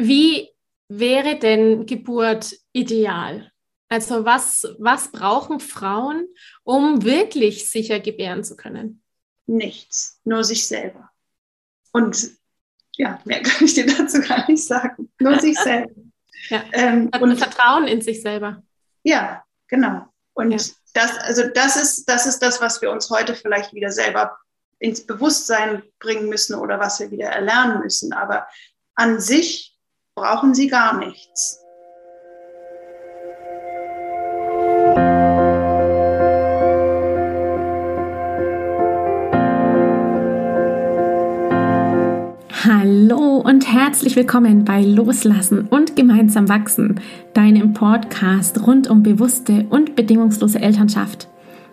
Wie 0.00 0.48
wäre 0.88 1.38
denn 1.38 1.84
Geburt 1.84 2.56
ideal? 2.72 3.50
Also 3.88 4.24
was, 4.24 4.66
was 4.78 5.12
brauchen 5.12 5.60
Frauen, 5.60 6.26
um 6.62 7.04
wirklich 7.04 7.68
sicher 7.68 8.00
gebären 8.00 8.44
zu 8.44 8.56
können? 8.56 9.02
Nichts, 9.46 10.20
nur 10.24 10.44
sich 10.44 10.66
selber. 10.66 11.10
Und 11.92 12.30
ja, 12.96 13.20
mehr 13.24 13.42
kann 13.42 13.64
ich 13.64 13.74
dir 13.74 13.86
dazu 13.86 14.20
gar 14.20 14.48
nicht 14.48 14.64
sagen. 14.64 15.10
Nur 15.20 15.38
sich 15.38 15.58
selber. 15.62 15.92
Ja. 16.48 16.64
Ähm, 16.72 17.10
und 17.20 17.36
Vertrauen 17.36 17.86
in 17.86 18.00
sich 18.00 18.22
selber. 18.22 18.62
Ja, 19.02 19.44
genau. 19.68 20.06
Und 20.34 20.52
ja. 20.52 20.58
das, 20.94 21.18
also 21.18 21.48
das 21.52 21.76
ist, 21.76 22.08
das 22.08 22.26
ist 22.26 22.38
das, 22.38 22.60
was 22.60 22.80
wir 22.80 22.90
uns 22.90 23.10
heute 23.10 23.34
vielleicht 23.34 23.74
wieder 23.74 23.90
selber 23.90 24.38
ins 24.78 25.06
Bewusstsein 25.06 25.82
bringen 25.98 26.28
müssen 26.28 26.54
oder 26.54 26.78
was 26.78 27.00
wir 27.00 27.10
wieder 27.10 27.26
erlernen 27.26 27.80
müssen. 27.80 28.14
Aber 28.14 28.46
an 28.94 29.20
sich 29.20 29.69
brauchen 30.20 30.52
sie 30.52 30.68
gar 30.68 30.98
nichts. 30.98 31.64
Hallo 42.62 43.38
und 43.38 43.72
herzlich 43.72 44.14
willkommen 44.14 44.66
bei 44.66 44.82
Loslassen 44.82 45.66
und 45.68 45.96
gemeinsam 45.96 46.50
wachsen, 46.50 47.00
deinem 47.32 47.72
Podcast 47.72 48.66
rund 48.66 48.90
um 48.90 49.02
bewusste 49.02 49.66
und 49.70 49.96
bedingungslose 49.96 50.60
Elternschaft. 50.60 51.29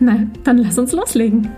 Na, 0.00 0.26
dann 0.44 0.58
lass 0.58 0.78
uns 0.78 0.92
loslegen. 0.92 1.50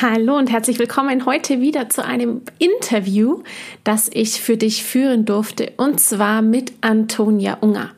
Hallo 0.00 0.36
und 0.36 0.50
herzlich 0.50 0.80
willkommen 0.80 1.26
heute 1.26 1.60
wieder 1.60 1.88
zu 1.88 2.04
einem 2.04 2.42
Interview, 2.58 3.42
das 3.84 4.10
ich 4.12 4.40
für 4.40 4.56
dich 4.56 4.82
führen 4.82 5.24
durfte, 5.24 5.72
und 5.76 6.00
zwar 6.00 6.42
mit 6.42 6.72
Antonia 6.80 7.58
Unger. 7.60 7.90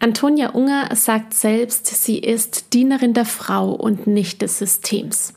Antonia 0.00 0.50
Unger 0.50 0.88
sagt 0.94 1.34
selbst, 1.34 1.86
sie 1.86 2.18
ist 2.18 2.74
Dienerin 2.74 3.14
der 3.14 3.24
Frau 3.24 3.70
und 3.70 4.08
nicht 4.08 4.42
des 4.42 4.58
Systems. 4.58 5.34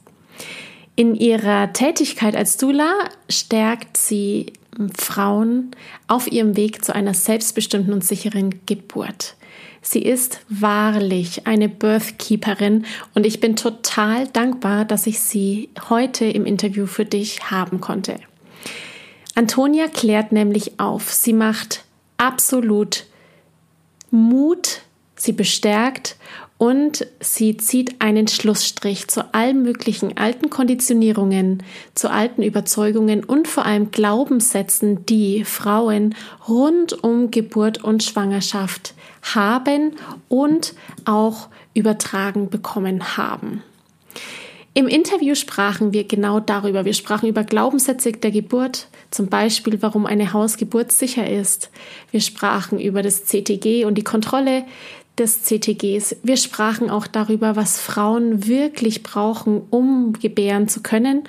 In 0.95 1.15
ihrer 1.15 1.73
Tätigkeit 1.73 2.35
als 2.35 2.57
Dula 2.57 2.91
stärkt 3.29 3.97
sie 3.97 4.53
Frauen 4.97 5.71
auf 6.07 6.31
ihrem 6.31 6.57
Weg 6.57 6.83
zu 6.83 6.93
einer 6.93 7.13
selbstbestimmten 7.13 7.93
und 7.93 8.03
sicheren 8.03 8.65
Geburt. 8.65 9.35
Sie 9.81 10.01
ist 10.01 10.41
wahrlich 10.49 11.47
eine 11.47 11.69
Birthkeeperin 11.69 12.85
und 13.13 13.25
ich 13.25 13.39
bin 13.39 13.55
total 13.55 14.27
dankbar, 14.27 14.85
dass 14.85 15.07
ich 15.07 15.19
sie 15.19 15.69
heute 15.89 16.25
im 16.25 16.45
Interview 16.45 16.85
für 16.85 17.05
dich 17.05 17.49
haben 17.49 17.79
konnte. 17.79 18.19
Antonia 19.35 19.87
klärt 19.87 20.31
nämlich 20.31 20.79
auf. 20.79 21.13
Sie 21.13 21.33
macht 21.33 21.85
absolut 22.17 23.05
Mut, 24.11 24.81
sie 25.15 25.31
bestärkt 25.31 26.17
und 26.57 27.07
sie 27.21 27.55
zieht 27.55 28.01
einen 28.01 28.27
Schlussstrich 28.27 29.07
zu 29.07 29.33
allen 29.33 29.63
möglichen 29.63 30.17
alten 30.17 30.49
Konditionierungen, 30.49 31.63
zu 31.95 32.11
alten 32.11 32.43
Überzeugungen 32.43 33.23
und 33.23 33.47
vor 33.47 33.65
allem 33.65 33.91
Glaubenssätzen, 33.91 35.05
die 35.05 35.45
Frauen 35.45 36.15
rund 36.49 37.01
um 37.01 37.31
Geburt 37.31 37.81
und 37.81 38.03
Schwangerschaft 38.03 38.93
haben 39.21 39.93
und 40.27 40.73
auch 41.05 41.49
übertragen 41.73 42.49
bekommen 42.49 43.17
haben. 43.17 43.63
Im 44.73 44.87
Interview 44.87 45.35
sprachen 45.35 45.93
wir 45.93 46.05
genau 46.05 46.39
darüber. 46.39 46.85
Wir 46.85 46.93
sprachen 46.93 47.27
über 47.27 47.43
Glaubenssätze 47.43 48.11
der 48.11 48.31
Geburt, 48.31 48.87
zum 49.11 49.27
Beispiel, 49.27 49.81
warum 49.81 50.05
eine 50.05 50.31
Hausgeburt 50.31 50.91
sicher 50.91 51.29
ist. 51.29 51.69
Wir 52.11 52.21
sprachen 52.21 52.79
über 52.79 53.01
das 53.01 53.25
CTG 53.25 53.85
und 53.85 53.95
die 53.95 54.03
Kontrolle 54.03 54.63
des 55.17 55.43
CTGs. 55.43 56.17
Wir 56.23 56.37
sprachen 56.37 56.89
auch 56.89 57.07
darüber, 57.07 57.55
was 57.55 57.79
Frauen 57.79 58.47
wirklich 58.47 59.03
brauchen, 59.03 59.61
um 59.69 60.13
gebären 60.13 60.67
zu 60.67 60.81
können 60.81 61.23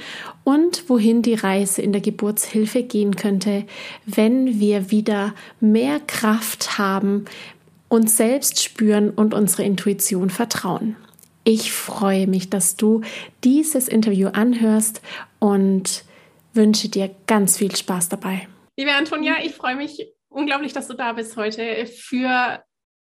und 0.45 0.89
wohin 0.89 1.23
die 1.23 1.35
Reise 1.35 1.83
in 1.83 1.93
der 1.93 2.01
Geburtshilfe 2.01 2.83
gehen 2.83 3.17
könnte, 3.17 3.65
wenn 4.07 4.61
wir 4.61 4.91
wieder 4.91 5.35
mehr 5.61 5.99
Kraft 6.07 6.79
haben, 6.79 7.25
uns 7.91 8.17
selbst 8.17 8.63
spüren 8.63 9.11
und 9.11 9.35
unsere 9.35 9.65
Intuition 9.65 10.31
vertrauen. 10.31 10.97
Ich 11.45 11.73
freue 11.73 12.27
mich, 12.27 12.49
dass 12.49 12.77
du 12.77 13.03
dieses 13.45 13.89
Interview 13.89 14.29
anhörst 14.29 15.03
und 15.41 16.05
wünsche 16.55 16.89
dir 16.89 17.15
ganz 17.27 17.59
viel 17.59 17.75
Spaß 17.75 18.09
dabei. 18.09 18.49
Liebe 18.79 18.93
Antonia, 18.93 19.35
ich 19.45 19.55
freue 19.55 19.77
mich 19.77 20.07
unglaublich, 20.29 20.73
dass 20.73 20.87
du 20.87 20.95
da 20.95 21.13
bist 21.13 21.37
heute 21.37 21.87
für 21.87 22.63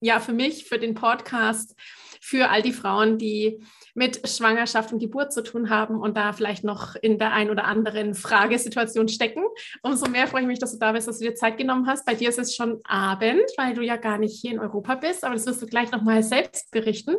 ja, 0.01 0.21
für 0.21 0.33
mich, 0.33 0.65
für 0.65 0.79
den 0.79 0.95
Podcast, 0.95 1.75
für 2.21 2.51
all 2.51 2.63
die 2.63 2.73
Frauen, 2.73 3.19
die 3.19 3.61
mit 3.99 4.29
Schwangerschaft 4.29 4.93
und 4.93 5.01
Geburt 5.01 5.33
zu 5.33 5.43
tun 5.43 5.71
haben 5.71 6.01
und 6.01 6.17
da 6.17 6.33
vielleicht 6.33 6.63
noch 6.63 6.95
in 6.95 7.19
der 7.19 7.33
ein 7.33 7.51
oder 7.51 7.65
anderen 7.65 8.15
Fragesituation 8.15 9.09
stecken. 9.09 9.43
Umso 9.83 10.09
mehr 10.09 10.29
freue 10.29 10.43
ich 10.43 10.47
mich, 10.47 10.61
dass 10.61 10.73
du 10.73 10.79
da 10.79 10.93
bist, 10.93 11.09
dass 11.09 11.19
du 11.19 11.25
dir 11.25 11.35
Zeit 11.35 11.59
genommen 11.59 11.89
hast. 11.89 12.07
Bei 12.07 12.15
dir 12.15 12.29
ist 12.29 12.39
es 12.39 12.55
schon 12.55 12.81
Abend, 12.85 13.43
weil 13.57 13.75
du 13.75 13.83
ja 13.83 13.97
gar 13.97 14.19
nicht 14.19 14.41
hier 14.41 14.53
in 14.53 14.61
Europa 14.61 14.95
bist, 14.95 15.25
aber 15.25 15.35
das 15.35 15.47
wirst 15.47 15.61
du 15.61 15.67
gleich 15.67 15.91
nochmal 15.91 16.23
selbst 16.23 16.71
berichten. 16.71 17.17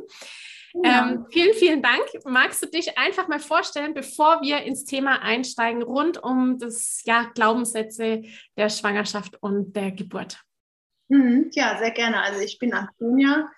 Ja. 0.74 1.10
Ähm, 1.10 1.26
vielen, 1.32 1.54
vielen 1.54 1.82
Dank. 1.82 2.04
Magst 2.24 2.64
du 2.64 2.68
dich 2.68 2.98
einfach 2.98 3.28
mal 3.28 3.40
vorstellen, 3.40 3.94
bevor 3.94 4.42
wir 4.42 4.64
ins 4.64 4.86
Thema 4.86 5.22
einsteigen, 5.22 5.84
rund 5.84 6.24
um 6.24 6.60
das 6.60 7.02
ja, 7.06 7.30
Glaubenssätze 7.36 8.24
der 8.56 8.70
Schwangerschaft 8.70 9.38
und 9.42 9.76
der 9.76 9.92
Geburt? 9.92 10.40
Mhm, 11.10 11.50
ja, 11.54 11.78
sehr 11.78 11.92
gerne. 11.92 12.22
Also 12.22 12.40
ich 12.40 12.58
bin 12.58 12.74
Antonia. 12.74 13.50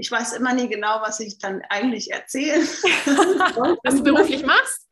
Ich 0.00 0.10
weiß 0.10 0.32
immer 0.32 0.54
nie 0.54 0.68
genau, 0.68 1.00
was 1.02 1.20
ich 1.20 1.38
dann 1.38 1.62
eigentlich 1.68 2.10
erzähle. 2.10 2.62
was 3.84 3.96
du 3.96 4.02
beruflich 4.02 4.44
machst? 4.44 4.86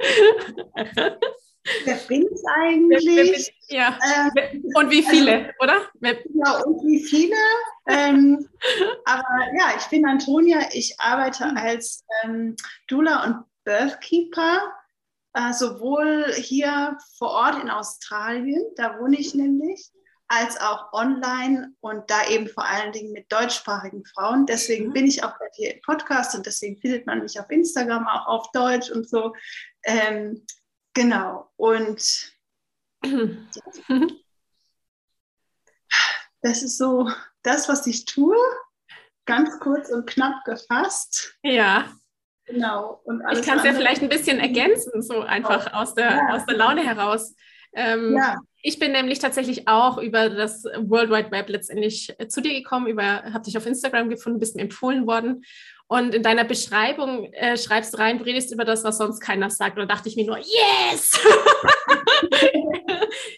Wer 1.85 1.97
bin 2.09 2.23
ich 2.23 2.41
eigentlich? 2.55 3.55
ja. 3.69 3.99
Ähm, 4.37 4.65
und 4.75 4.91
wie 4.91 5.03
viele, 5.03 5.33
also, 5.33 5.51
oder? 5.61 5.81
Ja, 6.01 6.63
und 6.63 6.87
wie 6.87 7.03
viele? 7.03 7.35
ähm, 7.89 8.49
aber 9.05 9.25
ja, 9.59 9.75
ich 9.79 9.87
bin 9.87 10.07
Antonia. 10.07 10.61
Ich 10.73 10.95
arbeite 10.99 11.45
hm. 11.45 11.57
als 11.57 12.05
ähm, 12.23 12.57
Doula 12.87 13.25
und 13.25 13.45
Birthkeeper, 13.65 14.73
äh, 15.35 15.53
sowohl 15.53 16.33
hier 16.35 16.97
vor 17.17 17.31
Ort 17.31 17.63
in 17.63 17.71
Australien, 17.71 18.65
da 18.77 18.99
wohne 18.99 19.19
ich 19.19 19.35
nämlich, 19.35 19.91
als 20.29 20.61
auch 20.61 20.93
online 20.93 21.73
und 21.81 22.11
da 22.11 22.29
eben 22.29 22.49
vor 22.49 22.67
allen 22.67 22.93
Dingen 22.93 23.13
mit 23.13 23.33
deutschsprachigen 23.33 24.05
Frauen. 24.05 24.45
Deswegen 24.45 24.89
mhm. 24.89 24.93
bin 24.93 25.07
ich 25.07 25.25
auch 25.25 25.39
bei 25.39 25.49
dir 25.57 25.75
im 25.75 25.81
Podcast 25.81 26.35
und 26.35 26.45
deswegen 26.45 26.77
findet 26.79 27.07
man 27.07 27.23
mich 27.23 27.41
auf 27.41 27.51
Instagram 27.51 28.07
auch 28.07 28.27
auf 28.27 28.51
Deutsch 28.53 28.91
und 28.91 29.09
so. 29.09 29.35
Ähm, 29.85 30.45
genau. 30.93 31.51
Und 31.57 32.33
das 36.43 36.63
ist 36.63 36.77
so 36.77 37.11
das, 37.43 37.69
was 37.69 37.87
ich 37.87 38.05
tue. 38.05 38.37
Ganz 39.25 39.59
kurz 39.61 39.91
und 39.91 40.07
knapp 40.07 40.45
gefasst. 40.45 41.39
Ja. 41.43 41.91
Genau. 42.45 43.01
Und 43.05 43.23
ich 43.33 43.43
kann 43.43 43.59
es 43.59 43.65
ja 43.65 43.73
vielleicht 43.73 44.03
ein 44.03 44.09
bisschen 44.09 44.39
ergänzen, 44.41 45.03
so 45.03 45.21
einfach 45.21 45.73
aus 45.73 45.95
der, 45.95 46.11
ja. 46.11 46.29
aus 46.35 46.45
der 46.47 46.57
Laune 46.57 46.83
heraus. 46.83 47.35
Ähm, 47.75 48.15
ja. 48.17 48.39
Ich 48.63 48.79
bin 48.79 48.93
nämlich 48.93 49.21
tatsächlich 49.21 49.69
auch 49.69 49.99
über 49.99 50.29
das 50.29 50.65
World 50.65 51.11
Wide 51.11 51.31
Web 51.31 51.49
letztendlich 51.49 52.15
zu 52.29 52.41
dir 52.41 52.53
gekommen, 52.53 52.89
über, 52.89 53.03
habe 53.03 53.45
dich 53.45 53.57
auf 53.57 53.67
Instagram 53.67 54.09
gefunden, 54.09 54.41
bist 54.41 54.57
mir 54.57 54.63
empfohlen 54.63 55.07
worden. 55.07 55.45
Und 55.91 56.15
in 56.15 56.23
deiner 56.23 56.45
Beschreibung 56.45 57.33
äh, 57.33 57.57
schreibst 57.57 57.95
du 57.95 57.99
rein, 57.99 58.21
redest 58.21 58.53
über 58.53 58.67
das, 58.67 58.85
was 58.85 58.99
sonst 58.99 59.21
keiner 59.21 59.49
sagt. 59.49 59.79
Und 59.79 59.89
da 59.89 59.95
dachte 59.95 60.11
ich 60.11 60.17
mir 60.17 60.27
nur, 60.27 60.39
yes! 60.39 61.19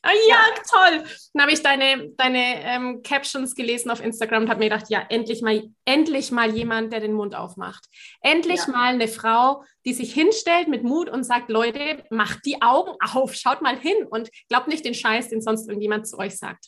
Ah, 0.03 0.13
ja, 0.29 0.39
toll! 0.69 1.05
dann 1.35 1.43
habe 1.43 1.53
ich 1.53 1.63
deine, 1.63 2.11
deine 2.17 2.65
ähm, 2.65 3.03
Captions 3.03 3.55
gelesen 3.55 3.91
auf 3.91 4.03
Instagram 4.03 4.45
und 4.45 4.49
habe 4.49 4.61
mir 4.61 4.71
gedacht, 4.71 4.87
ja, 4.89 5.05
endlich 5.11 5.43
mal, 5.43 5.63
endlich 5.85 6.31
mal 6.31 6.51
jemand, 6.57 6.93
der 6.93 7.01
den 7.01 7.13
Mund 7.13 7.35
aufmacht. 7.35 7.85
Endlich 8.23 8.61
ja. 8.67 8.73
mal 8.73 8.95
eine 8.95 9.09
Frau, 9.09 9.63
die 9.85 9.93
sich 9.93 10.15
hinstellt 10.15 10.69
mit 10.69 10.85
Mut 10.85 11.11
und 11.11 11.25
sagt, 11.25 11.51
Leute, 11.51 12.03
macht 12.11 12.47
die 12.47 12.63
Augen 12.63 12.93
auf, 13.01 13.35
schaut 13.35 13.61
mal 13.61 13.79
hin 13.79 14.07
und 14.09 14.31
glaubt 14.49 14.69
nicht 14.69 14.85
den 14.85 14.95
Scheiß, 14.95 15.29
den 15.29 15.43
sonst 15.43 15.69
irgendjemand 15.69 16.09
zu 16.09 16.19
euch 16.19 16.37
sagt. 16.37 16.67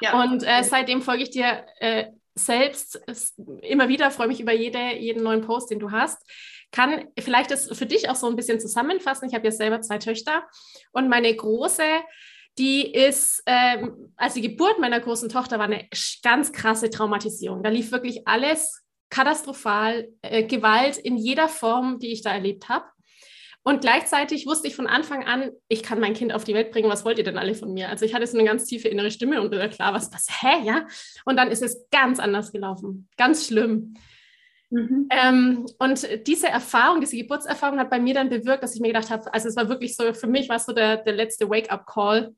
Ja. 0.00 0.22
Und 0.22 0.42
äh, 0.42 0.62
seitdem 0.62 1.02
folge 1.02 1.22
ich 1.22 1.30
dir 1.30 1.64
äh, 1.80 2.06
selbst 2.36 3.00
immer 3.62 3.88
wieder, 3.88 4.10
freue 4.10 4.28
mich 4.28 4.40
über 4.40 4.52
jede, 4.52 4.94
jeden 4.96 5.22
neuen 5.22 5.40
Post, 5.40 5.70
den 5.70 5.78
du 5.78 5.90
hast 5.90 6.22
kann 6.72 7.08
vielleicht 7.18 7.50
das 7.50 7.68
für 7.76 7.86
dich 7.86 8.08
auch 8.08 8.16
so 8.16 8.26
ein 8.26 8.36
bisschen 8.36 8.60
zusammenfassen. 8.60 9.28
Ich 9.28 9.34
habe 9.34 9.46
ja 9.46 9.50
selber 9.50 9.80
zwei 9.80 9.98
Töchter 9.98 10.44
und 10.92 11.08
meine 11.08 11.34
große, 11.34 11.82
die 12.58 12.92
ist, 12.92 13.42
ähm, 13.46 14.12
als 14.16 14.34
die 14.34 14.42
Geburt 14.42 14.78
meiner 14.78 15.00
großen 15.00 15.28
Tochter 15.28 15.58
war 15.58 15.66
eine 15.66 15.88
ganz 16.22 16.52
krasse 16.52 16.90
Traumatisierung. 16.90 17.62
Da 17.62 17.68
lief 17.68 17.92
wirklich 17.92 18.26
alles 18.26 18.82
katastrophal, 19.10 20.08
äh, 20.22 20.44
Gewalt 20.44 20.98
in 20.98 21.16
jeder 21.16 21.48
Form, 21.48 21.98
die 21.98 22.12
ich 22.12 22.22
da 22.22 22.32
erlebt 22.32 22.68
habe. 22.68 22.86
Und 23.66 23.80
gleichzeitig 23.80 24.46
wusste 24.46 24.68
ich 24.68 24.76
von 24.76 24.86
Anfang 24.86 25.24
an, 25.24 25.50
ich 25.66 25.82
kann 25.82 25.98
mein 25.98 26.14
Kind 26.14 26.32
auf 26.32 26.44
die 26.44 26.54
Welt 26.54 26.70
bringen, 26.70 26.88
was 26.88 27.04
wollt 27.04 27.18
ihr 27.18 27.24
denn 27.24 27.36
alle 27.36 27.52
von 27.52 27.74
mir? 27.74 27.88
Also 27.88 28.04
ich 28.04 28.14
hatte 28.14 28.24
so 28.24 28.38
eine 28.38 28.46
ganz 28.46 28.64
tiefe 28.64 28.86
innere 28.86 29.10
Stimme 29.10 29.42
und 29.42 29.50
war 29.50 29.66
klar, 29.66 29.92
was, 29.92 30.12
was, 30.12 30.28
hä, 30.40 30.64
ja? 30.64 30.86
Und 31.24 31.36
dann 31.36 31.50
ist 31.50 31.64
es 31.64 31.84
ganz 31.90 32.20
anders 32.20 32.52
gelaufen, 32.52 33.08
ganz 33.16 33.48
schlimm. 33.48 33.94
Mhm. 34.70 35.08
Ähm, 35.10 35.66
und 35.80 36.06
diese 36.28 36.46
Erfahrung, 36.46 37.00
diese 37.00 37.16
Geburtserfahrung 37.16 37.80
hat 37.80 37.90
bei 37.90 37.98
mir 37.98 38.14
dann 38.14 38.28
bewirkt, 38.28 38.62
dass 38.62 38.76
ich 38.76 38.80
mir 38.80 38.92
gedacht 38.92 39.10
habe, 39.10 39.34
also 39.34 39.48
es 39.48 39.56
war 39.56 39.68
wirklich 39.68 39.96
so, 39.96 40.14
für 40.14 40.28
mich 40.28 40.48
war 40.48 40.58
es 40.58 40.66
so 40.66 40.72
der, 40.72 40.98
der 40.98 41.14
letzte 41.14 41.50
Wake-up-Call. 41.50 42.36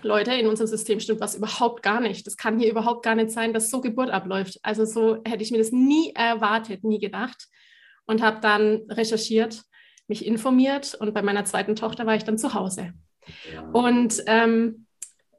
Leute, 0.00 0.32
in 0.32 0.46
unserem 0.46 0.68
System 0.68 0.98
stimmt 0.98 1.20
was 1.20 1.34
überhaupt 1.34 1.82
gar 1.82 2.00
nicht. 2.00 2.26
Das 2.26 2.38
kann 2.38 2.58
hier 2.58 2.70
überhaupt 2.70 3.04
gar 3.04 3.16
nicht 3.16 3.32
sein, 3.32 3.52
dass 3.52 3.68
so 3.68 3.82
Geburt 3.82 4.08
abläuft. 4.08 4.58
Also 4.62 4.86
so 4.86 5.18
hätte 5.26 5.42
ich 5.42 5.50
mir 5.50 5.58
das 5.58 5.72
nie 5.72 6.14
erwartet, 6.14 6.84
nie 6.84 7.00
gedacht. 7.00 7.48
Und 8.06 8.22
habe 8.22 8.40
dann 8.40 8.86
recherchiert, 8.88 9.62
mich 10.10 10.26
informiert 10.26 10.94
und 10.94 11.14
bei 11.14 11.22
meiner 11.22 11.46
zweiten 11.46 11.74
Tochter 11.74 12.04
war 12.04 12.14
ich 12.14 12.24
dann 12.24 12.36
zu 12.36 12.52
Hause. 12.52 12.92
Und 13.72 14.22
ähm, 14.26 14.86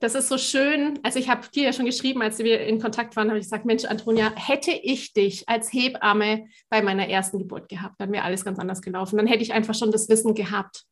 das 0.01 0.15
ist 0.15 0.29
so 0.29 0.39
schön. 0.39 0.99
Also 1.03 1.19
ich 1.19 1.29
habe 1.29 1.47
dir 1.53 1.63
ja 1.65 1.73
schon 1.73 1.85
geschrieben, 1.85 2.23
als 2.23 2.39
wir 2.39 2.61
in 2.61 2.81
Kontakt 2.81 3.15
waren, 3.15 3.29
habe 3.29 3.37
ich 3.37 3.45
gesagt, 3.45 3.65
Mensch, 3.65 3.85
Antonia, 3.85 4.33
hätte 4.35 4.71
ich 4.71 5.13
dich 5.13 5.47
als 5.47 5.71
Hebamme 5.71 6.47
bei 6.69 6.81
meiner 6.81 7.07
ersten 7.07 7.37
Geburt 7.37 7.69
gehabt, 7.69 8.01
dann 8.01 8.11
wäre 8.11 8.23
alles 8.23 8.43
ganz 8.43 8.57
anders 8.57 8.81
gelaufen. 8.81 9.17
Dann 9.17 9.27
hätte 9.27 9.43
ich 9.43 9.53
einfach 9.53 9.75
schon 9.75 9.91
das 9.91 10.09
Wissen 10.09 10.33
gehabt. 10.33 10.85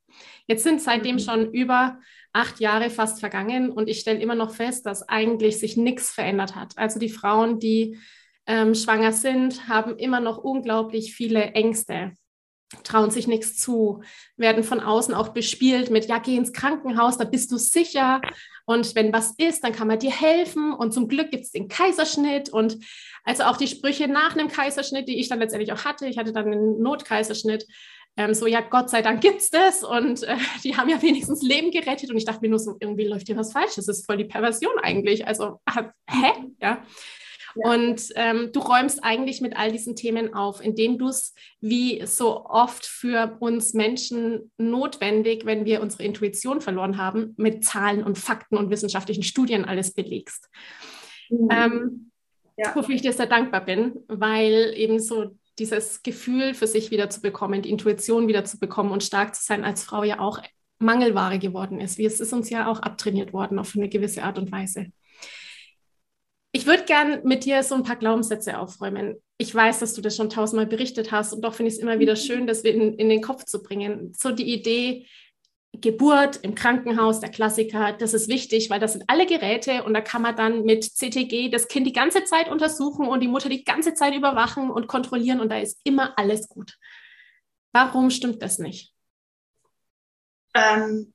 Jetzt 0.47 0.63
sind 0.63 0.79
seitdem 0.79 1.15
mhm. 1.15 1.19
schon 1.19 1.51
über 1.51 1.99
acht 2.33 2.59
Jahre 2.59 2.91
fast 2.91 3.19
vergangen 3.19 3.71
und 3.71 3.89
ich 3.89 3.99
stelle 3.99 4.19
immer 4.19 4.35
noch 4.35 4.53
fest, 4.53 4.85
dass 4.85 5.09
eigentlich 5.09 5.59
sich 5.59 5.75
nichts 5.75 6.11
verändert 6.11 6.55
hat. 6.55 6.77
Also 6.77 6.99
die 6.99 7.09
Frauen, 7.09 7.59
die 7.59 7.97
ähm, 8.45 8.75
schwanger 8.75 9.11
sind, 9.11 9.67
haben 9.67 9.97
immer 9.97 10.19
noch 10.19 10.37
unglaublich 10.37 11.15
viele 11.15 11.53
Ängste 11.53 12.13
trauen 12.83 13.11
sich 13.11 13.27
nichts 13.27 13.57
zu, 13.57 14.01
werden 14.37 14.63
von 14.63 14.79
außen 14.79 15.13
auch 15.13 15.29
bespielt 15.29 15.89
mit, 15.89 16.05
ja, 16.05 16.19
geh 16.19 16.35
ins 16.35 16.53
Krankenhaus, 16.53 17.17
da 17.17 17.23
bist 17.23 17.51
du 17.51 17.57
sicher. 17.57 18.21
Und 18.65 18.93
wenn 18.93 19.11
was 19.11 19.33
ist, 19.37 19.63
dann 19.63 19.73
kann 19.73 19.87
man 19.87 19.97
dir 19.97 20.11
helfen. 20.11 20.73
Und 20.73 20.93
zum 20.93 21.07
Glück 21.07 21.31
gibt 21.31 21.45
es 21.45 21.51
den 21.51 21.67
Kaiserschnitt. 21.67 22.49
Und 22.49 22.77
also 23.23 23.43
auch 23.43 23.57
die 23.57 23.67
Sprüche 23.67 24.07
nach 24.07 24.35
einem 24.35 24.47
Kaiserschnitt, 24.47 25.07
die 25.07 25.19
ich 25.19 25.27
dann 25.27 25.39
letztendlich 25.39 25.73
auch 25.73 25.85
hatte. 25.85 26.05
Ich 26.05 26.19
hatte 26.19 26.33
dann 26.33 26.45
einen 26.45 26.79
Notkaiserschnitt. 26.79 27.65
Ähm, 28.15 28.35
so, 28.35 28.45
ja, 28.45 28.61
Gott 28.61 28.91
sei 28.91 29.01
Dank 29.01 29.21
gibt 29.21 29.41
es 29.41 29.49
das. 29.49 29.83
Und 29.83 30.21
äh, 30.21 30.35
die 30.63 30.77
haben 30.77 30.87
ja 30.87 31.01
wenigstens 31.01 31.41
Leben 31.41 31.71
gerettet. 31.71 32.11
Und 32.11 32.17
ich 32.17 32.25
dachte 32.25 32.41
mir 32.41 32.49
nur 32.49 32.59
so, 32.59 32.77
irgendwie 32.79 33.07
läuft 33.07 33.25
hier 33.25 33.37
was 33.37 33.53
falsch. 33.53 33.73
Das 33.75 33.87
ist 33.87 34.05
voll 34.05 34.17
die 34.17 34.25
Perversion 34.25 34.77
eigentlich. 34.83 35.25
Also, 35.25 35.59
hä? 36.07 36.31
Ja. 36.61 36.83
Und 37.55 38.03
ähm, 38.15 38.51
du 38.53 38.59
räumst 38.59 39.03
eigentlich 39.03 39.41
mit 39.41 39.57
all 39.57 39.71
diesen 39.71 39.95
Themen 39.95 40.33
auf, 40.33 40.63
indem 40.63 40.97
du 40.97 41.07
es 41.07 41.33
wie 41.61 42.05
so 42.05 42.45
oft 42.45 42.85
für 42.85 43.37
uns 43.39 43.73
Menschen 43.73 44.51
notwendig, 44.57 45.45
wenn 45.45 45.65
wir 45.65 45.81
unsere 45.81 46.03
Intuition 46.03 46.61
verloren 46.61 46.97
haben, 46.97 47.33
mit 47.37 47.63
Zahlen 47.63 48.03
und 48.03 48.17
Fakten 48.17 48.57
und 48.57 48.69
wissenschaftlichen 48.69 49.23
Studien 49.23 49.65
alles 49.65 49.93
belegst. 49.93 50.49
Mhm. 51.29 51.47
Ähm, 51.51 52.11
ja. 52.57 52.75
Wofür 52.75 52.95
ich 52.95 53.01
dir 53.01 53.13
sehr 53.13 53.27
dankbar 53.27 53.63
bin, 53.63 54.03
weil 54.07 54.73
eben 54.75 54.99
so 54.99 55.37
dieses 55.59 56.03
Gefühl 56.03 56.53
für 56.53 56.67
sich 56.67 56.91
wieder 56.91 57.09
zu 57.09 57.21
bekommen, 57.21 57.61
die 57.61 57.69
Intuition 57.69 58.27
wieder 58.27 58.45
zu 58.45 58.59
bekommen 58.59 58.91
und 58.91 59.03
stark 59.03 59.35
zu 59.35 59.43
sein 59.43 59.63
als 59.63 59.83
Frau 59.83 60.03
ja 60.03 60.19
auch 60.19 60.41
Mangelware 60.79 61.39
geworden 61.39 61.79
ist. 61.79 61.97
Wie 61.97 62.05
es 62.05 62.19
ist 62.19 62.33
uns 62.33 62.49
ja 62.49 62.67
auch 62.67 62.79
abtrainiert 62.79 63.33
worden 63.33 63.59
auf 63.59 63.75
eine 63.75 63.89
gewisse 63.89 64.23
Art 64.23 64.37
und 64.37 64.51
Weise. 64.51 64.87
Ich 66.51 66.65
würde 66.65 66.83
gern 66.85 67.21
mit 67.23 67.45
dir 67.45 67.61
so 67.63 67.75
ein 67.75 67.83
paar 67.83 67.95
Glaubenssätze 67.95 68.57
aufräumen. 68.57 69.15
Ich 69.37 69.53
weiß, 69.53 69.79
dass 69.79 69.93
du 69.93 70.01
das 70.01 70.15
schon 70.15 70.29
tausendmal 70.29 70.65
berichtet 70.65 71.11
hast 71.11 71.33
und 71.33 71.41
doch 71.41 71.53
finde 71.53 71.69
ich 71.69 71.75
es 71.75 71.81
immer 71.81 71.99
wieder 71.99 72.13
mhm. 72.13 72.17
schön, 72.17 72.47
das 72.47 72.61
in, 72.61 72.93
in 72.95 73.09
den 73.09 73.21
Kopf 73.21 73.45
zu 73.45 73.61
bringen. 73.61 74.13
So 74.17 74.31
die 74.31 74.51
Idee, 74.51 75.07
Geburt 75.73 76.37
im 76.37 76.55
Krankenhaus, 76.55 77.19
der 77.19 77.29
Klassiker, 77.29 77.93
das 77.93 78.15
ist 78.15 78.27
wichtig, 78.27 78.71
weil 78.71 78.79
das 78.79 78.93
sind 78.93 79.03
alle 79.07 79.27
Geräte 79.27 79.83
und 79.83 79.93
da 79.93 80.01
kann 80.01 80.23
man 80.23 80.35
dann 80.35 80.63
mit 80.63 80.83
CTG 80.83 81.49
das 81.49 81.67
Kind 81.67 81.85
die 81.85 81.93
ganze 81.93 82.23
Zeit 82.23 82.49
untersuchen 82.49 83.07
und 83.07 83.19
die 83.19 83.27
Mutter 83.27 83.49
die 83.49 83.63
ganze 83.63 83.93
Zeit 83.93 84.15
überwachen 84.15 84.71
und 84.71 84.87
kontrollieren 84.87 85.39
und 85.39 85.49
da 85.49 85.59
ist 85.59 85.79
immer 85.83 86.17
alles 86.17 86.49
gut. 86.49 86.77
Warum 87.71 88.09
stimmt 88.09 88.41
das 88.41 88.57
nicht? 88.57 88.93
Ähm, 90.55 91.13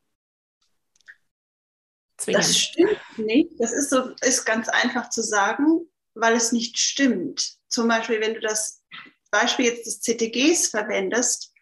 zwingend. 2.24 2.44
Das 2.44 2.58
stimmt 2.58 3.18
nicht. 3.18 3.50
Das 3.58 3.72
ist 3.72 3.90
so, 3.90 4.10
ist 4.22 4.44
ganz 4.44 4.68
einfach 4.68 5.10
zu 5.10 5.22
sagen, 5.22 5.86
weil 6.14 6.34
es 6.34 6.52
nicht 6.52 6.78
stimmt. 6.78 7.56
Zum 7.68 7.88
Beispiel, 7.88 8.20
wenn 8.20 8.34
du 8.34 8.40
das 8.40 8.82
Beispiel 9.30 9.66
jetzt 9.66 9.86
des 9.86 10.00
CTGs 10.00 10.68
verwendest, 10.68 11.52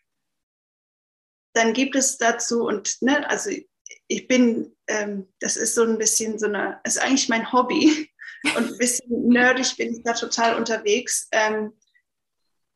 dann 1.54 1.72
gibt 1.72 1.96
es 1.96 2.18
dazu 2.18 2.64
und 2.64 3.00
ne, 3.02 3.28
also 3.28 3.50
ich 4.08 4.28
bin, 4.28 4.74
ähm, 4.88 5.32
das 5.40 5.56
ist 5.56 5.74
so 5.74 5.82
ein 5.82 5.98
bisschen 5.98 6.38
so 6.38 6.46
eine, 6.46 6.80
ist 6.84 7.00
eigentlich 7.00 7.28
mein 7.28 7.50
Hobby 7.52 8.10
und 8.56 8.72
ein 8.72 8.78
bisschen 8.78 9.28
nerdig 9.28 9.76
bin 9.76 9.94
ich 9.94 10.02
da 10.02 10.12
total 10.12 10.56
unterwegs, 10.56 11.28
ähm, 11.32 11.72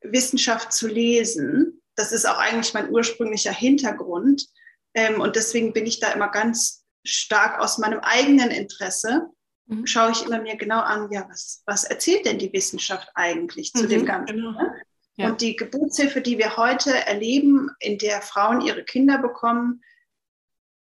Wissenschaft 0.02 0.72
zu 0.72 0.88
lesen. 0.88 1.82
Das 1.94 2.12
ist 2.12 2.26
auch 2.26 2.38
eigentlich 2.38 2.74
mein 2.74 2.90
ursprünglicher 2.90 3.52
Hintergrund 3.52 4.46
ähm, 4.94 5.20
und 5.20 5.36
deswegen 5.36 5.72
bin 5.72 5.86
ich 5.86 6.00
da 6.00 6.12
immer 6.12 6.30
ganz 6.30 6.85
stark 7.06 7.61
aus 7.61 7.79
meinem 7.79 8.00
eigenen 8.00 8.50
Interesse 8.50 9.31
mhm. 9.67 9.87
schaue 9.87 10.12
ich 10.12 10.25
immer 10.25 10.41
mir 10.41 10.56
genau 10.56 10.81
an, 10.81 11.11
ja, 11.11 11.26
was, 11.29 11.62
was 11.67 11.85
erzählt 11.85 12.26
denn 12.26 12.38
die 12.38 12.53
Wissenschaft 12.53 13.08
eigentlich 13.14 13.73
zu 13.73 13.85
mhm, 13.85 13.88
dem 13.88 14.06
Ganzen? 14.06 14.37
Genau. 14.37 14.50
Ne? 14.53 14.75
Ja. 15.17 15.29
Und 15.31 15.41
die 15.41 15.56
Geburtshilfe, 15.56 16.20
die 16.20 16.37
wir 16.37 16.56
heute 16.56 16.93
erleben, 17.06 17.70
in 17.81 17.97
der 17.99 18.20
Frauen 18.20 18.61
ihre 18.61 18.85
Kinder 18.85 19.19
bekommen, 19.19 19.82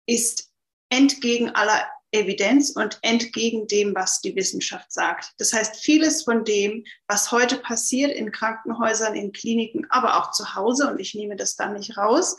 ist 0.05 0.51
entgegen 0.89 1.49
aller 1.49 1.87
Evidenz 2.11 2.71
und 2.71 2.99
entgegen 3.01 3.67
dem, 3.67 3.93
was 3.93 4.21
die 4.21 4.35
Wissenschaft 4.35 4.91
sagt. 4.91 5.33
Das 5.37 5.53
heißt, 5.53 5.77
vieles 5.77 6.23
von 6.23 6.45
dem, 6.45 6.85
was 7.07 7.31
heute 7.31 7.57
passiert 7.57 8.11
in 8.11 8.31
Krankenhäusern, 8.31 9.15
in 9.15 9.31
Kliniken, 9.31 9.85
aber 9.89 10.17
auch 10.17 10.31
zu 10.31 10.55
Hause, 10.55 10.89
und 10.89 10.99
ich 10.99 11.15
nehme 11.15 11.35
das 11.35 11.55
dann 11.55 11.73
nicht 11.73 11.97
raus, 11.97 12.37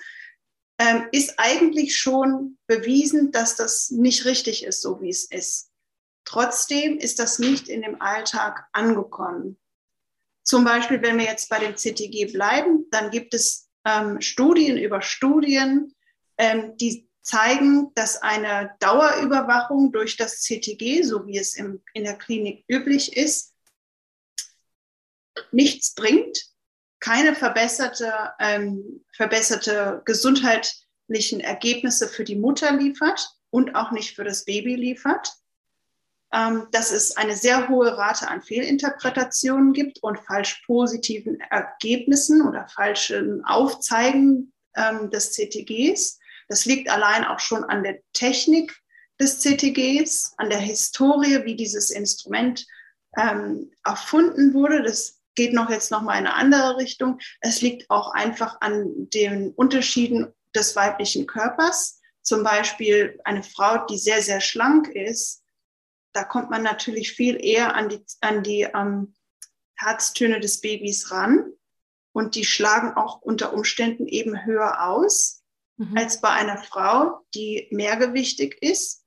ähm, 0.78 1.08
ist 1.12 1.34
eigentlich 1.38 1.96
schon 1.96 2.58
bewiesen, 2.66 3.32
dass 3.32 3.56
das 3.56 3.90
nicht 3.90 4.24
richtig 4.24 4.64
ist, 4.64 4.80
so 4.80 5.00
wie 5.00 5.10
es 5.10 5.24
ist. 5.24 5.70
Trotzdem 6.24 6.98
ist 6.98 7.18
das 7.18 7.38
nicht 7.38 7.68
in 7.68 7.82
dem 7.82 8.00
Alltag 8.00 8.66
angekommen. 8.72 9.58
Zum 10.44 10.64
Beispiel, 10.64 11.02
wenn 11.02 11.18
wir 11.18 11.24
jetzt 11.24 11.48
bei 11.48 11.58
dem 11.58 11.76
CTG 11.76 12.32
bleiben, 12.32 12.86
dann 12.90 13.10
gibt 13.10 13.34
es 13.34 13.68
ähm, 13.84 14.20
Studien 14.20 14.78
über 14.78 15.02
Studien, 15.02 15.94
ähm, 16.38 16.76
die 16.76 17.08
zeigen, 17.22 17.92
dass 17.94 18.22
eine 18.22 18.74
Dauerüberwachung 18.78 19.92
durch 19.92 20.16
das 20.16 20.40
CTG, 20.40 21.02
so 21.02 21.26
wie 21.26 21.38
es 21.38 21.54
im, 21.54 21.82
in 21.92 22.04
der 22.04 22.16
Klinik 22.16 22.64
üblich 22.68 23.16
ist, 23.16 23.54
nichts 25.52 25.94
bringt, 25.94 26.46
keine 27.00 27.34
verbesserte, 27.34 28.12
ähm, 28.40 29.04
verbesserte 29.12 30.02
gesundheitlichen 30.04 31.40
Ergebnisse 31.40 32.08
für 32.08 32.24
die 32.24 32.36
Mutter 32.36 32.72
liefert 32.72 33.28
und 33.50 33.74
auch 33.74 33.90
nicht 33.92 34.16
für 34.16 34.24
das 34.24 34.44
Baby 34.44 34.74
liefert. 34.74 35.32
Ähm, 36.30 36.66
dass 36.72 36.92
es 36.92 37.16
eine 37.16 37.34
sehr 37.34 37.70
hohe 37.70 37.96
Rate 37.96 38.28
an 38.28 38.42
Fehlinterpretationen 38.42 39.72
gibt 39.72 40.02
und 40.02 40.18
falsch 40.18 40.62
positiven 40.66 41.40
Ergebnissen 41.40 42.46
oder 42.46 42.68
falschen 42.68 43.42
Aufzeigen 43.46 44.52
ähm, 44.76 45.10
des 45.10 45.32
CTGs. 45.32 46.18
Das 46.48 46.66
liegt 46.66 46.90
allein 46.90 47.24
auch 47.24 47.40
schon 47.40 47.64
an 47.64 47.82
der 47.82 48.00
Technik 48.12 48.76
des 49.18 49.40
CTGs, 49.40 50.34
an 50.36 50.50
der 50.50 50.58
Historie, 50.58 51.44
wie 51.44 51.56
dieses 51.56 51.90
Instrument 51.90 52.66
ähm, 53.16 53.70
erfunden 53.84 54.52
wurde. 54.52 54.82
Das 54.82 55.17
geht 55.38 55.52
noch 55.52 55.70
jetzt 55.70 55.92
noch 55.92 56.02
mal 56.02 56.18
in 56.18 56.26
eine 56.26 56.34
andere 56.34 56.78
Richtung. 56.78 57.20
Es 57.40 57.62
liegt 57.62 57.88
auch 57.90 58.12
einfach 58.12 58.60
an 58.60 59.08
den 59.10 59.52
Unterschieden 59.52 60.34
des 60.52 60.74
weiblichen 60.74 61.28
Körpers. 61.28 62.00
Zum 62.22 62.42
Beispiel 62.42 63.20
eine 63.24 63.44
Frau, 63.44 63.86
die 63.86 63.98
sehr, 63.98 64.20
sehr 64.20 64.40
schlank 64.40 64.88
ist, 64.88 65.44
da 66.12 66.24
kommt 66.24 66.50
man 66.50 66.64
natürlich 66.64 67.12
viel 67.12 67.38
eher 67.40 67.76
an 67.76 67.88
die, 67.88 68.04
an 68.20 68.42
die 68.42 68.62
ähm, 68.62 69.14
Herztöne 69.76 70.40
des 70.40 70.60
Babys 70.60 71.12
ran 71.12 71.52
und 72.10 72.34
die 72.34 72.44
schlagen 72.44 72.96
auch 72.96 73.22
unter 73.22 73.54
Umständen 73.54 74.08
eben 74.08 74.44
höher 74.44 74.88
aus 74.88 75.44
mhm. 75.76 75.96
als 75.96 76.20
bei 76.20 76.30
einer 76.30 76.58
Frau, 76.58 77.24
die 77.32 77.68
mehrgewichtig 77.70 78.60
ist, 78.60 79.04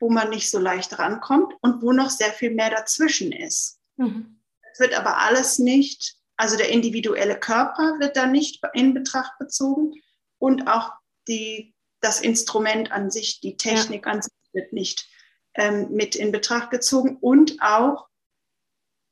wo 0.00 0.10
man 0.10 0.30
nicht 0.30 0.50
so 0.50 0.58
leicht 0.58 0.98
rankommt 0.98 1.54
und 1.60 1.80
wo 1.80 1.92
noch 1.92 2.10
sehr 2.10 2.32
viel 2.32 2.50
mehr 2.50 2.70
dazwischen 2.70 3.30
ist. 3.30 3.78
Mhm. 3.96 4.40
Es 4.74 4.80
wird 4.80 4.94
aber 4.94 5.18
alles 5.18 5.60
nicht, 5.60 6.16
also 6.36 6.56
der 6.56 6.70
individuelle 6.70 7.38
Körper 7.38 8.00
wird 8.00 8.16
da 8.16 8.26
nicht 8.26 8.60
in 8.72 8.92
Betracht 8.92 9.38
bezogen 9.38 9.94
und 10.38 10.66
auch 10.66 10.90
die, 11.28 11.74
das 12.00 12.20
Instrument 12.20 12.90
an 12.90 13.08
sich, 13.08 13.40
die 13.40 13.56
Technik 13.56 14.04
ja. 14.04 14.12
an 14.12 14.22
sich 14.22 14.32
wird 14.52 14.72
nicht 14.72 15.08
ähm, 15.54 15.92
mit 15.92 16.16
in 16.16 16.32
Betracht 16.32 16.72
gezogen 16.72 17.18
und 17.20 17.56
auch 17.60 18.08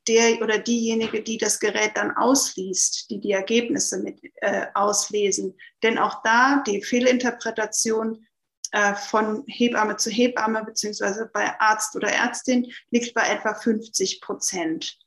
der 0.09 0.41
oder 0.41 0.59
diejenige, 0.59 1.23
die 1.23 1.37
das 1.37 1.61
Gerät 1.61 1.91
dann 1.95 2.11
ausliest, 2.11 3.09
die 3.09 3.21
die 3.21 3.31
Ergebnisse 3.31 3.99
mit 3.99 4.19
äh, 4.41 4.65
auslesen. 4.73 5.57
Denn 5.81 5.97
auch 5.97 6.21
da 6.23 6.61
die 6.67 6.83
Fehlinterpretation 6.83 8.27
äh, 8.73 8.95
von 8.95 9.45
Hebamme 9.47 9.95
zu 9.95 10.09
Hebamme 10.09 10.65
beziehungsweise 10.65 11.29
bei 11.33 11.57
Arzt 11.57 11.95
oder 11.95 12.09
Ärztin 12.09 12.69
liegt 12.91 13.13
bei 13.13 13.21
etwa 13.29 13.53
50 13.53 14.19
Prozent. 14.19 14.97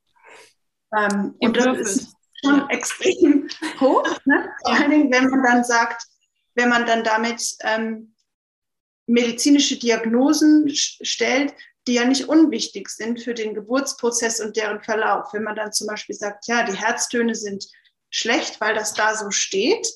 Ähm, 0.97 1.35
und 1.41 1.57
das 1.57 1.79
ist 1.79 2.15
schon 2.45 2.59
ja. 2.59 2.69
extrem 2.69 3.49
hoch. 3.81 4.05
Ne? 4.25 4.51
Vor 4.63 4.75
allen 4.75 4.91
Dingen, 4.91 5.13
wenn 5.13 5.29
man 5.29 5.43
dann 5.43 5.65
sagt, 5.65 6.03
wenn 6.55 6.69
man 6.69 6.87
dann 6.87 7.05
damit 7.05 7.43
ähm, 7.61 8.15
medizinische 9.07 9.79
Diagnosen 9.79 10.69
stellt, 10.71 11.55
die 11.87 11.95
ja 11.95 12.05
nicht 12.05 12.29
unwichtig 12.29 12.89
sind 12.89 13.23
für 13.23 13.35
den 13.35 13.55
Geburtsprozess 13.55 14.41
und 14.41 14.57
deren 14.57 14.83
Verlauf. 14.83 15.33
Wenn 15.33 15.45
man 15.45 15.55
dann 15.55 15.73
zum 15.73 15.87
Beispiel 15.87 16.17
sagt, 16.17 16.49
ja, 16.49 16.65
die 16.65 16.77
Herztöne 16.77 17.35
sind 17.35 17.67
schlecht, 18.11 18.61
weil 18.61 18.75
das 18.75 18.95
da 18.95 19.15
so 19.15 19.31
steht 19.31 19.87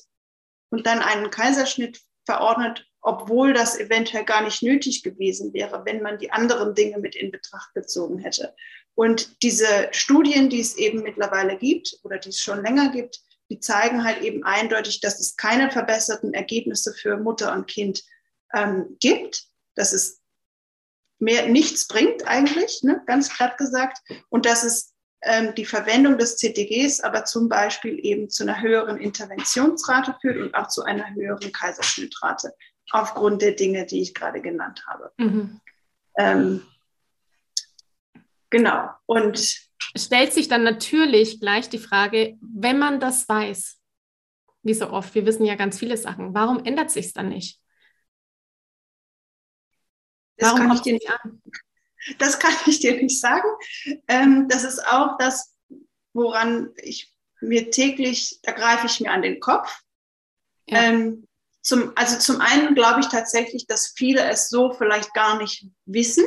und 0.69 0.87
dann 0.87 0.99
einen 0.99 1.29
Kaiserschnitt 1.29 1.99
verordnet, 2.25 2.87
obwohl 3.01 3.53
das 3.53 3.77
eventuell 3.77 4.23
gar 4.23 4.43
nicht 4.43 4.61
nötig 4.61 5.03
gewesen 5.03 5.53
wäre, 5.53 5.83
wenn 5.85 6.01
man 6.01 6.19
die 6.19 6.31
anderen 6.31 6.75
Dinge 6.75 6.99
mit 6.99 7.15
in 7.15 7.31
Betracht 7.31 7.73
gezogen 7.73 8.19
hätte. 8.19 8.55
Und 8.95 9.41
diese 9.41 9.89
Studien, 9.91 10.49
die 10.49 10.59
es 10.59 10.75
eben 10.75 11.01
mittlerweile 11.01 11.57
gibt 11.57 11.97
oder 12.03 12.17
die 12.17 12.29
es 12.29 12.39
schon 12.39 12.61
länger 12.63 12.91
gibt, 12.91 13.19
die 13.49 13.59
zeigen 13.59 14.03
halt 14.03 14.21
eben 14.21 14.43
eindeutig, 14.43 15.01
dass 15.01 15.19
es 15.19 15.35
keine 15.35 15.71
verbesserten 15.71 16.33
Ergebnisse 16.33 16.93
für 16.93 17.17
Mutter 17.17 17.53
und 17.53 17.67
Kind 17.67 18.03
ähm, 18.53 18.97
gibt, 18.99 19.45
dass 19.75 19.91
es 19.93 20.21
mehr 21.19 21.47
nichts 21.47 21.87
bringt 21.87 22.27
eigentlich, 22.27 22.81
ne, 22.83 23.01
ganz 23.05 23.29
platt 23.29 23.57
gesagt, 23.57 23.99
und 24.29 24.45
dass 24.45 24.63
es 24.63 24.93
ähm, 25.21 25.53
die 25.55 25.65
Verwendung 25.65 26.17
des 26.17 26.37
CTGs 26.37 27.01
aber 27.01 27.25
zum 27.25 27.47
Beispiel 27.47 27.99
eben 28.03 28.29
zu 28.29 28.43
einer 28.43 28.61
höheren 28.61 28.97
Interventionsrate 28.97 30.15
führt 30.19 30.37
und 30.37 30.55
auch 30.55 30.67
zu 30.67 30.83
einer 30.83 31.13
höheren 31.13 31.51
Kaiserschnittrate 31.51 32.53
aufgrund 32.91 33.41
der 33.41 33.51
Dinge, 33.51 33.85
die 33.85 34.01
ich 34.01 34.13
gerade 34.13 34.41
genannt 34.41 34.83
habe. 34.87 35.11
Mhm. 35.17 35.61
Ähm, 36.17 36.65
genau. 38.51 38.89
Und 39.07 39.39
stellt 39.97 40.33
sich 40.33 40.47
dann 40.47 40.63
natürlich 40.63 41.39
gleich 41.39 41.69
die 41.69 41.79
Frage, 41.79 42.37
wenn 42.41 42.77
man 42.77 42.99
das 42.99 43.27
weiß, 43.27 43.79
wie 44.63 44.73
so 44.75 44.91
oft, 44.91 45.15
wir 45.15 45.25
wissen 45.25 45.45
ja 45.45 45.55
ganz 45.55 45.79
viele 45.79 45.97
Sachen, 45.97 46.35
warum 46.35 46.63
ändert 46.63 46.91
sich 46.91 47.07
es 47.07 47.13
dann 47.13 47.29
nicht? 47.29 47.59
Das 50.37 50.49
Warum 50.49 50.67
kann 50.67 50.75
ich 50.75 50.81
dir 50.81 50.93
nicht 50.93 51.09
an? 51.09 51.41
Das 52.17 52.39
kann 52.39 52.55
ich 52.65 52.79
dir 52.79 52.99
nicht 52.99 53.21
sagen. 53.21 53.47
Ähm, 54.07 54.47
das 54.49 54.63
ist 54.63 54.79
auch 54.87 55.19
das, 55.19 55.55
woran 56.13 56.73
ich 56.77 57.13
mir 57.41 57.69
täglich, 57.69 58.39
da 58.41 58.53
greife 58.53 58.87
ich 58.87 58.99
mir 59.01 59.11
an 59.11 59.21
den 59.21 59.39
Kopf. 59.39 59.83
Ja. 60.65 60.81
Ähm, 60.81 61.27
zum, 61.61 61.91
also 61.95 62.17
zum 62.17 62.41
einen 62.41 62.73
glaube 62.73 63.01
ich 63.01 63.07
tatsächlich, 63.07 63.67
dass 63.67 63.93
viele 63.95 64.23
es 64.31 64.49
so 64.49 64.71
vielleicht 64.73 65.13
gar 65.13 65.37
nicht 65.37 65.67
wissen, 65.85 66.25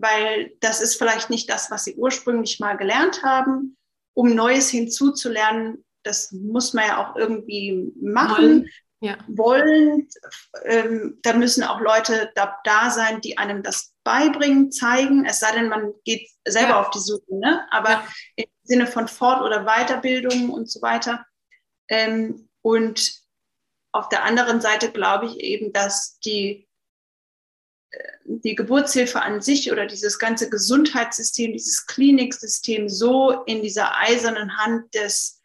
weil 0.00 0.52
das 0.60 0.80
ist 0.80 0.96
vielleicht 0.96 1.30
nicht 1.30 1.48
das, 1.50 1.70
was 1.70 1.84
sie 1.84 1.94
ursprünglich 1.94 2.60
mal 2.60 2.76
gelernt 2.76 3.22
haben. 3.22 3.76
Um 4.14 4.34
Neues 4.34 4.70
hinzuzulernen, 4.70 5.84
das 6.02 6.32
muss 6.32 6.72
man 6.72 6.86
ja 6.86 7.04
auch 7.04 7.16
irgendwie 7.16 7.92
machen 8.00 8.68
ja. 9.00 9.18
wollen. 9.28 10.08
Ähm, 10.64 11.18
da 11.22 11.32
müssen 11.32 11.64
auch 11.64 11.80
Leute 11.80 12.30
da, 12.34 12.58
da 12.64 12.90
sein, 12.90 13.20
die 13.20 13.38
einem 13.38 13.62
das 13.62 13.94
beibringen, 14.04 14.72
zeigen. 14.72 15.24
Es 15.24 15.40
sei 15.40 15.52
denn, 15.52 15.68
man 15.68 15.92
geht 16.04 16.28
selber 16.46 16.70
ja. 16.70 16.80
auf 16.80 16.90
die 16.90 17.00
Suche, 17.00 17.34
ne? 17.34 17.66
aber 17.70 17.90
ja. 17.90 18.04
im 18.36 18.46
Sinne 18.62 18.86
von 18.86 19.08
Fort- 19.08 19.42
oder 19.42 19.64
Weiterbildung 19.64 20.50
und 20.50 20.70
so 20.70 20.82
weiter. 20.82 21.24
Ähm, 21.88 22.48
und 22.62 23.20
auf 23.92 24.08
der 24.08 24.24
anderen 24.24 24.60
Seite 24.60 24.92
glaube 24.92 25.26
ich 25.26 25.40
eben, 25.40 25.72
dass 25.72 26.18
die, 26.20 26.68
die 28.24 28.54
Geburtshilfe 28.54 29.20
an 29.20 29.40
sich 29.40 29.72
oder 29.72 29.86
dieses 29.86 30.18
ganze 30.18 30.48
Gesundheitssystem, 30.48 31.52
dieses 31.52 31.86
Kliniksystem 31.86 32.88
so 32.88 33.42
in 33.46 33.62
dieser 33.62 33.98
eisernen 33.98 34.56
Hand 34.58 34.94
des 34.94 35.40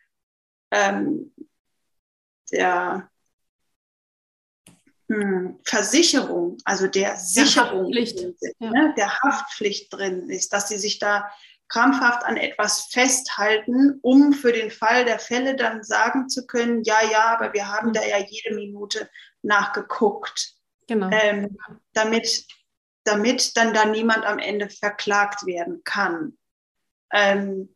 ähm, 0.71 1.33
der 2.51 3.09
hm, 5.09 5.59
Versicherung, 5.63 6.57
also 6.65 6.87
der 6.87 7.17
Sicherung, 7.17 7.91
der 7.91 8.03
Haftpflicht, 8.03 8.19
ja. 8.59 8.69
ne, 8.69 8.93
der 8.97 9.19
Haftpflicht 9.19 9.93
drin 9.93 10.29
ist, 10.29 10.53
dass 10.53 10.67
sie 10.67 10.77
sich 10.77 10.99
da 10.99 11.29
krampfhaft 11.67 12.23
an 12.23 12.37
etwas 12.37 12.87
festhalten, 12.91 13.99
um 14.01 14.33
für 14.33 14.51
den 14.51 14.69
Fall 14.69 15.05
der 15.05 15.19
Fälle 15.19 15.55
dann 15.55 15.83
sagen 15.83 16.29
zu 16.29 16.45
können, 16.45 16.83
ja, 16.83 16.97
ja, 17.11 17.35
aber 17.35 17.53
wir 17.53 17.67
haben 17.67 17.91
da 17.91 18.03
ja 18.05 18.17
jede 18.17 18.55
Minute 18.55 19.09
nachgeguckt. 19.41 20.54
Genau. 20.87 21.09
Ähm, 21.11 21.57
damit, 21.93 22.45
damit 23.03 23.57
dann 23.57 23.73
da 23.73 23.85
niemand 23.85 24.25
am 24.25 24.39
Ende 24.39 24.69
verklagt 24.69 25.45
werden 25.45 25.83
kann. 25.83 26.37
Ähm, 27.11 27.75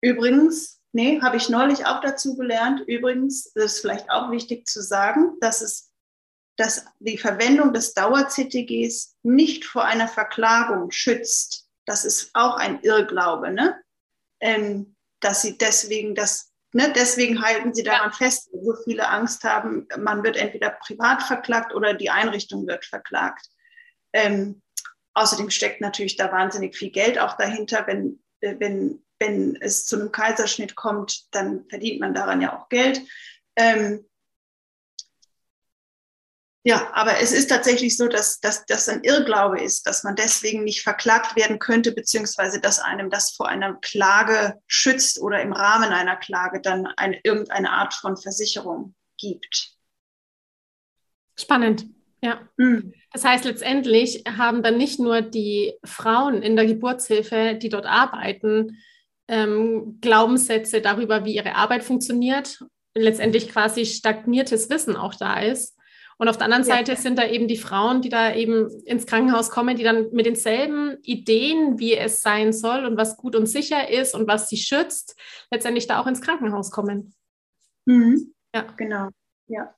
übrigens, 0.00 0.80
nee, 0.92 1.20
habe 1.20 1.36
ich 1.36 1.48
neulich 1.48 1.86
auch 1.86 2.00
dazu 2.00 2.36
gelernt, 2.36 2.80
übrigens, 2.86 3.52
das 3.54 3.74
ist 3.74 3.80
vielleicht 3.80 4.10
auch 4.10 4.30
wichtig 4.30 4.66
zu 4.66 4.82
sagen, 4.82 5.36
dass 5.40 5.60
es 5.60 5.92
dass 6.56 6.86
die 7.00 7.18
Verwendung 7.18 7.72
des 7.72 7.94
Dauer-CTGs 7.94 9.16
nicht 9.22 9.64
vor 9.64 9.84
einer 9.84 10.08
Verklagung 10.08 10.90
schützt. 10.90 11.68
Das 11.84 12.04
ist 12.04 12.30
auch 12.34 12.56
ein 12.56 12.80
Irrglaube, 12.82 13.50
ne? 13.50 13.80
Ähm, 14.40 14.96
dass 15.20 15.42
sie 15.42 15.56
deswegen 15.56 16.14
das, 16.14 16.52
ne, 16.76 16.92
deswegen 16.94 17.42
halten 17.42 17.74
sie 17.74 17.82
daran 17.82 18.10
ja. 18.10 18.16
fest, 18.16 18.50
wo 18.52 18.74
viele 18.84 19.08
Angst 19.08 19.44
haben, 19.44 19.88
man 19.98 20.22
wird 20.22 20.36
entweder 20.36 20.70
privat 20.70 21.22
verklagt 21.22 21.74
oder 21.74 21.94
die 21.94 22.10
Einrichtung 22.10 22.66
wird 22.66 22.84
verklagt. 22.84 23.46
Ähm, 24.12 24.62
außerdem 25.14 25.50
steckt 25.50 25.80
natürlich 25.80 26.16
da 26.16 26.30
wahnsinnig 26.30 26.76
viel 26.76 26.90
Geld 26.90 27.18
auch 27.18 27.36
dahinter, 27.36 27.86
wenn, 27.86 28.22
wenn, 28.40 29.02
wenn 29.18 29.56
es 29.60 29.86
zu 29.86 29.96
einem 29.96 30.12
Kaiserschnitt 30.12 30.76
kommt, 30.76 31.34
dann 31.34 31.64
verdient 31.68 32.00
man 32.00 32.14
daran 32.14 32.42
ja 32.42 32.56
auch 32.56 32.68
Geld. 32.68 33.00
Ähm, 33.56 34.06
ja, 36.66 36.90
aber 36.94 37.20
es 37.20 37.30
ist 37.30 37.48
tatsächlich 37.48 37.96
so, 37.96 38.08
dass, 38.08 38.40
dass 38.40 38.66
das 38.66 38.88
ein 38.88 39.04
Irrglaube 39.04 39.60
ist, 39.60 39.86
dass 39.86 40.02
man 40.02 40.16
deswegen 40.16 40.64
nicht 40.64 40.82
verklagt 40.82 41.36
werden 41.36 41.60
könnte, 41.60 41.92
beziehungsweise 41.92 42.60
dass 42.60 42.80
einem 42.80 43.08
das 43.08 43.30
vor 43.30 43.46
einer 43.46 43.74
Klage 43.74 44.60
schützt 44.66 45.20
oder 45.20 45.40
im 45.42 45.52
Rahmen 45.52 45.92
einer 45.92 46.16
Klage 46.16 46.60
dann 46.60 46.86
eine, 46.96 47.20
irgendeine 47.22 47.70
Art 47.70 47.94
von 47.94 48.16
Versicherung 48.16 48.96
gibt. 49.16 49.76
Spannend, 51.36 51.86
ja. 52.20 52.40
Mhm. 52.56 52.92
Das 53.12 53.22
heißt, 53.22 53.44
letztendlich 53.44 54.24
haben 54.36 54.64
dann 54.64 54.76
nicht 54.76 54.98
nur 54.98 55.22
die 55.22 55.74
Frauen 55.84 56.42
in 56.42 56.56
der 56.56 56.66
Geburtshilfe, 56.66 57.54
die 57.62 57.68
dort 57.68 57.86
arbeiten, 57.86 58.82
ähm, 59.28 59.98
Glaubenssätze 60.00 60.80
darüber, 60.80 61.24
wie 61.24 61.36
ihre 61.36 61.54
Arbeit 61.54 61.84
funktioniert, 61.84 62.58
letztendlich 62.92 63.50
quasi 63.50 63.86
stagniertes 63.86 64.68
Wissen 64.68 64.96
auch 64.96 65.14
da 65.14 65.38
ist, 65.38 65.76
und 66.18 66.28
auf 66.28 66.38
der 66.38 66.46
anderen 66.46 66.64
Seite 66.64 66.92
ja. 66.92 66.98
sind 66.98 67.18
da 67.18 67.26
eben 67.26 67.46
die 67.46 67.58
Frauen, 67.58 68.00
die 68.00 68.08
da 68.08 68.34
eben 68.34 68.70
ins 68.84 69.06
Krankenhaus 69.06 69.50
kommen, 69.50 69.76
die 69.76 69.82
dann 69.82 70.10
mit 70.12 70.24
denselben 70.24 70.96
Ideen, 71.02 71.78
wie 71.78 71.94
es 71.94 72.22
sein 72.22 72.52
soll 72.54 72.86
und 72.86 72.96
was 72.96 73.18
gut 73.18 73.36
und 73.36 73.46
sicher 73.46 73.90
ist 73.90 74.14
und 74.14 74.26
was 74.26 74.48
sie 74.48 74.56
schützt, 74.56 75.14
letztendlich 75.50 75.86
da 75.86 76.00
auch 76.00 76.06
ins 76.06 76.22
Krankenhaus 76.22 76.70
kommen. 76.70 77.14
Mhm. 77.84 78.34
Ja, 78.54 78.62
genau. 78.62 79.10
Ja. 79.48 79.74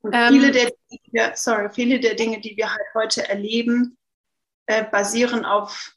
Und 0.00 0.14
ähm, 0.14 0.34
viele, 0.34 0.50
der, 0.52 0.72
ja, 1.12 1.34
sorry, 1.34 1.70
viele 1.72 1.98
der 1.98 2.14
Dinge, 2.14 2.40
die 2.40 2.56
wir 2.56 2.70
halt 2.70 2.86
heute 2.94 3.26
erleben, 3.26 3.96
äh, 4.66 4.84
basieren 4.84 5.46
auf 5.46 5.94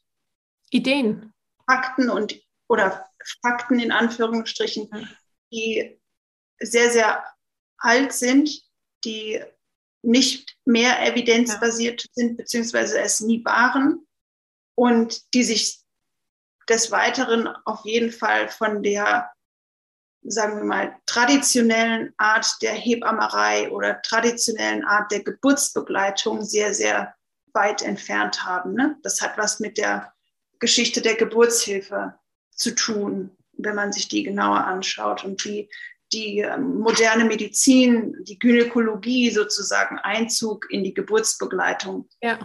Ideen. 0.69 1.33
Fakten 1.69 2.09
und 2.09 2.41
oder 2.69 3.05
Fakten 3.41 3.79
in 3.79 3.91
Anführungsstrichen, 3.91 4.89
die 5.51 5.99
sehr, 6.59 6.89
sehr 6.89 7.23
alt 7.77 8.13
sind 8.13 8.68
die 9.03 9.41
nicht 10.01 10.57
mehr 10.65 11.05
evidenzbasiert 11.05 12.03
ja. 12.03 12.09
sind, 12.13 12.37
beziehungsweise 12.37 12.99
es 12.99 13.19
nie 13.19 13.43
waren 13.43 14.05
und 14.75 15.33
die 15.33 15.43
sich 15.43 15.79
des 16.69 16.91
Weiteren 16.91 17.47
auf 17.65 17.83
jeden 17.83 18.11
Fall 18.11 18.47
von 18.47 18.83
der, 18.83 19.31
sagen 20.21 20.57
wir 20.57 20.63
mal, 20.63 20.95
traditionellen 21.05 22.13
Art 22.17 22.47
der 22.61 22.73
Hebammerei 22.73 23.69
oder 23.71 24.01
traditionellen 24.01 24.85
Art 24.85 25.11
der 25.11 25.23
Geburtsbegleitung 25.23 26.43
sehr, 26.43 26.73
sehr 26.73 27.15
weit 27.53 27.81
entfernt 27.81 28.45
haben. 28.45 28.73
Ne? 28.73 28.97
Das 29.01 29.21
hat 29.21 29.37
was 29.37 29.59
mit 29.59 29.77
der 29.77 30.13
Geschichte 30.59 31.01
der 31.01 31.15
Geburtshilfe 31.15 32.17
zu 32.51 32.75
tun, 32.75 33.35
wenn 33.53 33.75
man 33.75 33.91
sich 33.91 34.07
die 34.07 34.23
genauer 34.23 34.65
anschaut 34.65 35.23
und 35.23 35.43
die, 35.43 35.69
die 36.11 36.39
ähm, 36.39 36.79
moderne 36.79 37.25
Medizin, 37.25 38.15
die 38.23 38.39
Gynäkologie 38.39 39.29
sozusagen 39.29 39.97
Einzug 39.99 40.69
in 40.71 40.83
die 40.83 40.93
Geburtsbegleitung. 40.93 42.09
Ja. 42.21 42.39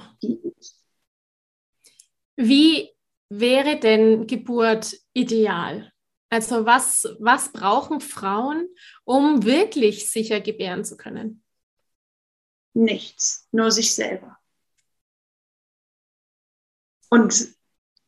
Wie 2.37 2.91
wäre 3.29 3.79
denn 3.79 4.27
Geburt 4.27 4.97
ideal? 5.13 5.93
Also 6.31 6.67
was, 6.67 7.09
was 7.21 7.53
brauchen 7.53 8.01
Frauen, 8.01 8.69
um 9.05 9.45
wirklich 9.45 10.11
sicher 10.11 10.41
gebären 10.41 10.85
zu 10.85 10.97
können? 10.97 11.45
Nichts, 12.75 13.47
nur 13.53 13.71
sich 13.71 13.95
selber. 13.95 14.37
Und 17.09 17.55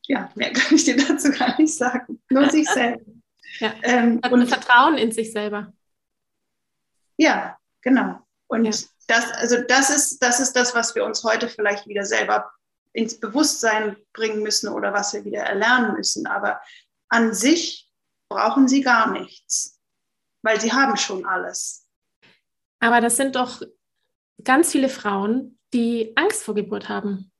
ja, 0.07 0.29
mehr 0.35 0.51
kann 0.51 0.75
ich 0.75 0.83
dir 0.83 0.97
dazu 0.97 1.31
gar 1.31 1.59
nicht 1.59 1.73
sagen. 1.73 2.21
Nur 2.29 2.49
sich 2.49 2.67
selber. 2.73 3.16
Ja. 3.59 3.73
Ähm, 3.83 4.21
und 4.31 4.47
Vertrauen 4.47 4.97
in 4.97 5.11
sich 5.11 5.31
selber. 5.31 5.73
Ja, 7.17 7.57
genau. 7.81 8.19
Und 8.47 8.65
ja. 8.65 8.71
das, 9.07 9.31
also 9.31 9.61
das 9.67 9.89
ist, 9.89 10.19
das 10.19 10.39
ist 10.39 10.53
das, 10.53 10.75
was 10.75 10.95
wir 10.95 11.05
uns 11.05 11.23
heute 11.23 11.49
vielleicht 11.49 11.87
wieder 11.87 12.05
selber 12.05 12.51
ins 12.93 13.19
Bewusstsein 13.19 13.95
bringen 14.13 14.41
müssen 14.41 14.69
oder 14.69 14.93
was 14.93 15.13
wir 15.13 15.25
wieder 15.25 15.41
erlernen 15.41 15.95
müssen. 15.95 16.27
Aber 16.27 16.61
an 17.09 17.33
sich 17.33 17.89
brauchen 18.29 18.67
sie 18.67 18.81
gar 18.81 19.11
nichts, 19.11 19.79
weil 20.41 20.59
sie 20.59 20.73
haben 20.73 20.97
schon 20.97 21.25
alles. 21.25 21.87
Aber 22.79 23.01
das 23.01 23.17
sind 23.17 23.35
doch 23.35 23.61
ganz 24.43 24.71
viele 24.71 24.89
Frauen, 24.89 25.59
die 25.73 26.13
Angst 26.15 26.43
vor 26.43 26.55
Geburt 26.55 26.89
haben. 26.89 27.31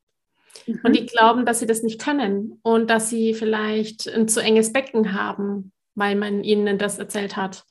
Mhm. 0.65 0.81
Und 0.83 0.95
die 0.95 1.05
glauben, 1.05 1.45
dass 1.45 1.59
sie 1.59 1.67
das 1.67 1.83
nicht 1.83 2.01
können 2.01 2.59
und 2.63 2.89
dass 2.89 3.09
sie 3.09 3.33
vielleicht 3.33 4.07
ein 4.07 4.27
zu 4.27 4.41
enges 4.41 4.74
Becken 4.74 5.13
haben, 5.13 5.71
weil 5.98 6.16
man 6.16 6.44
ihnen 6.44 6.77
das 6.77 7.00
erzählt 7.00 7.36
hat. 7.36 7.66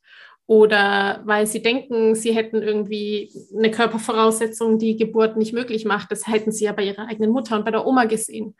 Oder 0.46 1.22
weil 1.24 1.46
sie 1.46 1.62
denken, 1.62 2.14
sie 2.14 2.32
hätten 2.32 2.62
irgendwie 2.62 3.32
eine 3.56 3.70
Körpervoraussetzung, 3.70 4.78
die 4.78 4.96
Geburt 4.96 5.36
nicht 5.36 5.52
möglich 5.52 5.84
macht. 5.84 6.12
Das 6.12 6.26
hätten 6.26 6.52
sie 6.52 6.64
ja 6.64 6.72
bei 6.72 6.84
ihrer 6.84 7.08
eigenen 7.08 7.30
Mutter 7.30 7.56
und 7.56 7.64
bei 7.64 7.70
der 7.70 7.86
Oma 7.86 8.04
gesehen. 8.04 8.54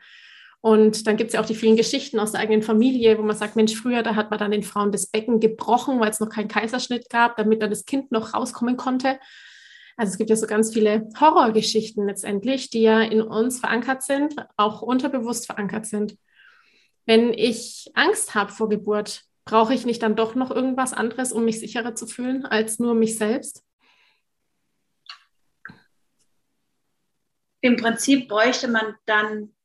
Und 0.59 1.05
dann 1.05 1.17
gibt 1.17 1.29
es 1.29 1.33
ja 1.33 1.41
auch 1.41 1.45
die 1.45 1.55
vielen 1.55 1.77
Geschichten 1.77 2.19
aus 2.19 2.31
der 2.31 2.41
eigenen 2.41 2.63
Familie, 2.63 3.17
wo 3.17 3.21
man 3.21 3.35
sagt, 3.35 3.55
Mensch, 3.55 3.75
früher, 3.75 4.03
da 4.03 4.15
hat 4.15 4.31
man 4.31 4.39
dann 4.39 4.51
den 4.51 4.63
Frauen 4.63 4.91
das 4.91 5.07
Becken 5.07 5.39
gebrochen, 5.39 5.99
weil 5.99 6.09
es 6.09 6.19
noch 6.19 6.29
keinen 6.29 6.47
Kaiserschnitt 6.47 7.09
gab, 7.09 7.37
damit 7.37 7.61
dann 7.61 7.69
das 7.69 7.85
Kind 7.85 8.11
noch 8.11 8.33
rauskommen 8.33 8.75
konnte. 8.75 9.19
Also 9.97 10.11
es 10.11 10.17
gibt 10.17 10.29
ja 10.29 10.35
so 10.35 10.47
ganz 10.47 10.73
viele 10.73 11.07
Horrorgeschichten 11.19 12.05
letztendlich, 12.05 12.69
die 12.69 12.81
ja 12.81 13.01
in 13.01 13.21
uns 13.21 13.59
verankert 13.59 14.03
sind, 14.03 14.35
auch 14.57 14.81
unterbewusst 14.81 15.45
verankert 15.45 15.85
sind. 15.85 16.17
Wenn 17.05 17.33
ich 17.33 17.89
Angst 17.93 18.35
habe 18.35 18.51
vor 18.51 18.67
Geburt, 18.67 19.26
brauche 19.47 19.73
ich 19.73 19.85
nicht 19.85 20.03
dann 20.03 20.15
doch 20.15 20.35
noch 20.35 20.51
irgendwas 20.51 20.93
anderes, 20.93 21.31
um 21.31 21.45
mich 21.45 21.59
sicherer 21.59 21.95
zu 21.95 22.05
fühlen, 22.05 22.45
als 22.45 22.79
nur 22.79 22.93
mich 22.93 23.17
selbst? 23.17 23.63
Im 27.61 27.77
Prinzip 27.77 28.27
bräuchte 28.27 28.67
man 28.67 28.95
dann 29.05 29.55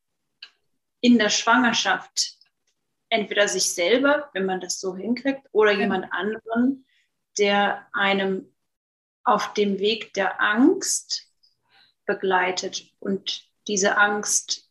in 1.01 1.19
der 1.19 1.29
Schwangerschaft 1.29 2.39
entweder 3.11 3.47
sich 3.47 3.75
selber, 3.75 4.31
wenn 4.33 4.47
man 4.47 4.61
das 4.61 4.81
so 4.81 4.97
hinkriegt, 4.97 5.47
oder 5.53 5.73
jemand 5.73 6.11
anderen, 6.13 6.87
der 7.39 7.87
einem 7.93 8.55
auf 9.25 9.53
dem 9.53 9.79
Weg 9.79 10.15
der 10.15 10.41
Angst 10.41 11.29
begleitet 12.07 12.91
und 13.01 13.47
diese 13.67 13.99
Angst 13.99 14.71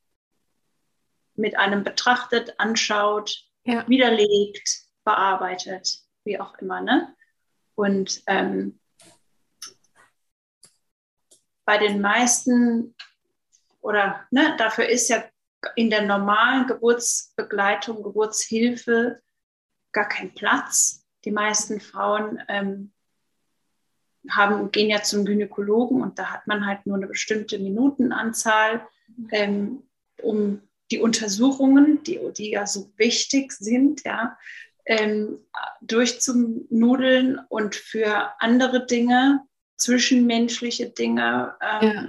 mit 1.36 1.58
einem 1.58 1.84
betrachtet, 1.84 2.60
anschaut, 2.60 3.46
ja. 3.64 3.88
widerlegt, 3.88 4.91
bearbeitet, 5.04 6.00
wie 6.24 6.40
auch 6.40 6.58
immer. 6.60 6.82
Ne? 6.82 7.16
Und 7.76 8.22
ähm, 8.28 8.80
bei 11.66 11.78
den 11.78 12.02
meisten, 12.02 12.96
oder 13.82 14.26
ne, 14.32 14.56
dafür 14.58 14.88
ist 14.88 15.10
ja 15.10 15.24
in 15.76 15.90
der 15.90 16.04
normalen 16.04 16.68
Geburtsbegleitung, 16.68 18.04
Geburtshilfe 18.04 19.22
gar 19.92 20.08
kein 20.08 20.34
Platz. 20.34 21.06
Die 21.24 21.32
meisten 21.32 21.80
Frauen 21.80 22.42
ähm, 22.48 22.92
haben, 24.30 24.72
gehen 24.72 24.90
ja 24.90 25.02
zum 25.02 25.26
Gynäkologen 25.26 26.02
und 26.02 26.20
da 26.20 26.32
hat 26.32 26.48
man 26.48 26.66
halt 26.66 26.86
nur 26.86 26.98
eine 26.98 27.08
bestimmte 27.08 27.60
Minutenanzahl, 27.60 28.88
ähm, 29.32 29.84
um 30.22 30.62
die 30.92 31.00
Untersuchungen, 31.00 32.04
die, 32.04 32.20
die 32.36 32.52
ja 32.52 32.68
so 32.68 32.92
wichtig 32.98 33.54
sind, 33.54 34.04
ja, 34.04 34.38
ähm, 34.92 35.40
durchzunudeln 35.80 37.40
und 37.48 37.76
für 37.76 38.34
andere 38.42 38.86
Dinge, 38.86 39.42
zwischenmenschliche 39.78 40.90
Dinge, 40.90 41.56
ähm, 41.62 41.88
ja. 41.88 42.08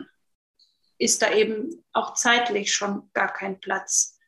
ist 0.99 1.23
da 1.23 1.33
eben 1.33 1.85
auch 1.93 2.15
zeitlich 2.15 2.75
schon 2.75 3.09
gar 3.13 3.33
kein 3.33 3.61
Platz. 3.61 4.19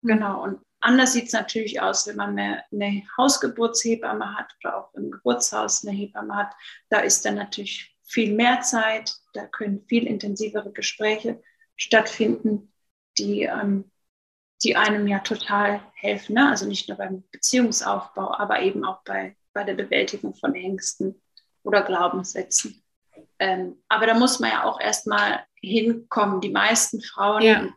Mhm. 0.00 0.08
Genau, 0.08 0.42
und 0.42 0.60
Anders 0.80 1.12
sieht 1.12 1.26
es 1.26 1.32
natürlich 1.32 1.80
aus, 1.80 2.06
wenn 2.06 2.14
man 2.14 2.38
eine, 2.38 2.62
eine, 2.70 3.02
Hausgeburtshebamme 3.16 4.36
hat 4.36 4.54
oder 4.62 4.76
auch 4.76 4.94
im 4.94 5.10
Geburtshaus 5.10 5.84
eine 5.84 5.96
Hebamme 5.96 6.36
hat. 6.36 6.54
Da 6.88 7.00
ist 7.00 7.24
dann 7.24 7.34
natürlich 7.34 7.96
viel 8.04 8.32
mehr 8.32 8.60
Zeit, 8.60 9.12
da 9.32 9.44
können 9.46 9.84
viel 9.88 10.06
intensivere 10.06 10.70
Gespräche 10.72 11.42
stattfinden, 11.74 12.72
die, 13.18 13.42
ähm, 13.42 13.90
die 14.62 14.76
einem 14.76 15.06
ja 15.06 15.20
total 15.20 15.80
helfen. 15.94 16.34
Ne? 16.34 16.48
Also 16.48 16.66
nicht 16.66 16.88
nur 16.88 16.98
beim 16.98 17.24
Beziehungsaufbau, 17.30 18.34
aber 18.34 18.60
eben 18.62 18.84
auch 18.84 19.02
bei, 19.04 19.36
bei 19.52 19.64
der 19.64 19.74
Bewältigung 19.74 20.34
von 20.34 20.54
Ängsten 20.54 21.20
oder 21.62 21.82
Glaubenssätzen. 21.82 22.82
Ähm, 23.38 23.82
aber 23.88 24.06
da 24.06 24.14
muss 24.14 24.40
man 24.40 24.50
ja 24.50 24.64
auch 24.64 24.80
erstmal 24.80 25.44
hinkommen. 25.54 26.40
Die 26.40 26.50
meisten 26.50 27.00
Frauen 27.00 27.42
ja 27.42 27.68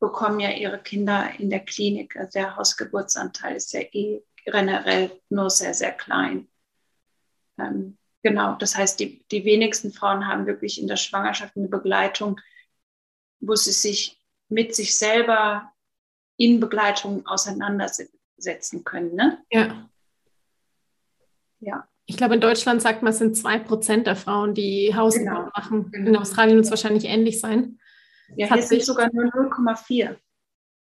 bekommen 0.00 0.40
ja 0.40 0.50
ihre 0.50 0.78
Kinder 0.78 1.30
in 1.38 1.50
der 1.50 1.60
Klinik. 1.60 2.16
Also 2.16 2.32
der 2.32 2.56
Hausgeburtsanteil 2.56 3.56
ist 3.56 3.72
ja 3.72 3.80
eh 3.80 4.22
generell 4.44 5.10
nur 5.28 5.50
sehr, 5.50 5.74
sehr 5.74 5.92
klein. 5.92 6.48
Ähm, 7.58 7.98
genau, 8.22 8.54
das 8.54 8.76
heißt, 8.76 9.00
die, 9.00 9.24
die 9.30 9.44
wenigsten 9.44 9.92
Frauen 9.92 10.26
haben 10.26 10.46
wirklich 10.46 10.80
in 10.80 10.88
der 10.88 10.96
Schwangerschaft 10.96 11.56
eine 11.56 11.68
Begleitung, 11.68 12.40
wo 13.40 13.54
sie 13.54 13.72
sich 13.72 14.20
mit 14.48 14.74
sich 14.74 14.96
selber 14.96 15.72
in 16.38 16.60
Begleitung 16.60 17.26
auseinandersetzen 17.26 18.84
können. 18.84 19.14
Ne? 19.14 19.44
Ja. 19.50 19.90
Ja. 21.60 21.88
Ich 22.06 22.16
glaube, 22.16 22.34
in 22.34 22.40
Deutschland 22.40 22.80
sagt 22.80 23.02
man, 23.02 23.12
es 23.12 23.18
sind 23.18 23.36
zwei 23.36 23.58
Prozent 23.58 24.06
der 24.06 24.16
Frauen, 24.16 24.54
die 24.54 24.94
Hausgeburt 24.94 25.36
genau. 25.36 25.50
machen. 25.54 25.92
In 25.92 26.16
Australien 26.16 26.56
wird 26.56 26.64
es 26.64 26.70
wahrscheinlich 26.70 27.04
ähnlich 27.04 27.38
sein. 27.38 27.78
Ja, 28.34 28.52
hier 28.54 28.62
sind 28.62 28.82
sogar 28.82 29.10
nur 29.12 29.24
0,4. 29.24 30.16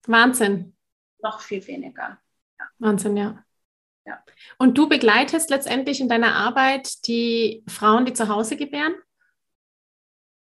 Wahnsinn. 0.05 0.75
Noch 1.23 1.41
viel 1.41 1.65
weniger. 1.65 2.19
Ja. 2.60 2.65
Wahnsinn, 2.77 3.17
ja. 3.17 3.43
ja. 4.05 4.23
Und 4.60 4.77
du 4.77 4.88
begleitest 4.88 5.49
letztendlich 5.49 6.01
in 6.01 6.10
deiner 6.10 6.36
Arbeit 6.36 7.07
die 7.07 7.63
Frauen, 7.67 8.05
die 8.05 8.13
zu 8.13 8.27
Hause 8.27 8.57
gebären? 8.57 8.93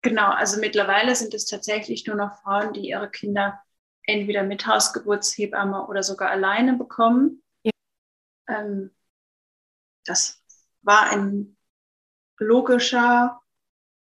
Genau, 0.02 0.30
also 0.30 0.60
mittlerweile 0.60 1.14
sind 1.14 1.34
es 1.34 1.46
tatsächlich 1.46 2.06
nur 2.06 2.16
noch 2.16 2.38
Frauen, 2.42 2.72
die 2.72 2.88
ihre 2.88 3.10
Kinder 3.10 3.63
entweder 4.06 4.42
mit 4.42 4.66
Hausgeburtshebamme 4.66 5.86
oder 5.86 6.02
sogar 6.02 6.30
alleine 6.30 6.74
bekommen. 6.74 7.42
Ja. 7.62 7.72
Ähm, 8.48 8.94
das 10.04 10.42
war 10.82 11.10
ein 11.10 11.56
logischer, 12.38 13.40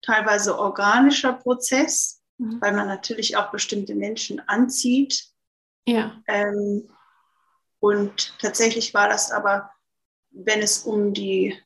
teilweise 0.02 0.58
organischer 0.58 1.34
Prozess 1.34 2.20
mhm. 2.40 2.60
weil 2.60 2.72
man 2.72 2.88
natürlich 2.88 3.36
auch 3.36 3.50
bestimmte 3.50 3.94
Menschen 3.94 4.40
anzieht. 4.48 5.26
Ja. 5.86 6.20
Ähm, 6.26 6.90
und 7.78 8.38
tatsächlich 8.40 8.92
war 8.94 9.08
das 9.08 9.30
aber, 9.30 9.70
wenn 10.30 10.60
es 10.60 10.78
um 10.80 11.12
die, 11.14 11.58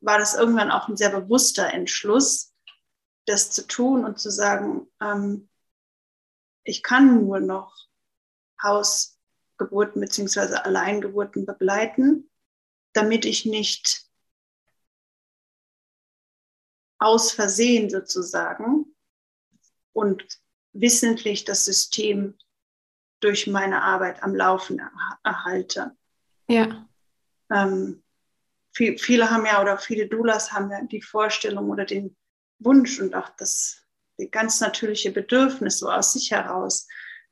war 0.00 0.18
das 0.18 0.34
irgendwann 0.34 0.70
auch 0.70 0.88
ein 0.88 0.96
sehr 0.96 1.10
bewusster 1.10 1.72
Entschluss, 1.72 2.52
das 3.26 3.50
zu 3.50 3.66
tun 3.66 4.04
und 4.04 4.18
zu 4.18 4.30
sagen, 4.30 4.88
ähm, 5.00 5.48
ich 6.70 6.82
kann 6.82 7.24
nur 7.24 7.40
noch 7.40 7.76
Hausgeburten 8.62 10.00
bzw. 10.00 10.54
Alleingeburten 10.54 11.44
begleiten, 11.44 12.30
damit 12.92 13.24
ich 13.24 13.44
nicht 13.44 14.06
aus 16.98 17.32
Versehen 17.32 17.90
sozusagen 17.90 18.94
und 19.92 20.40
wissentlich 20.72 21.44
das 21.44 21.64
System 21.64 22.38
durch 23.18 23.46
meine 23.46 23.82
Arbeit 23.82 24.22
am 24.22 24.34
Laufen 24.34 24.80
erhalte. 25.24 25.96
Ja. 26.48 26.88
Ähm, 27.50 28.02
viel, 28.72 28.96
viele 28.96 29.30
haben 29.30 29.44
ja 29.44 29.60
oder 29.60 29.76
viele 29.78 30.08
Doulas 30.08 30.52
haben 30.52 30.70
ja 30.70 30.82
die 30.84 31.02
Vorstellung 31.02 31.68
oder 31.70 31.84
den 31.84 32.16
Wunsch 32.58 33.00
und 33.00 33.14
auch 33.14 33.30
das 33.30 33.79
ganz 34.28 34.60
natürliche 34.60 35.12
Bedürfnis 35.12 35.78
so 35.78 35.90
aus 35.90 36.12
sich 36.12 36.30
heraus 36.30 36.86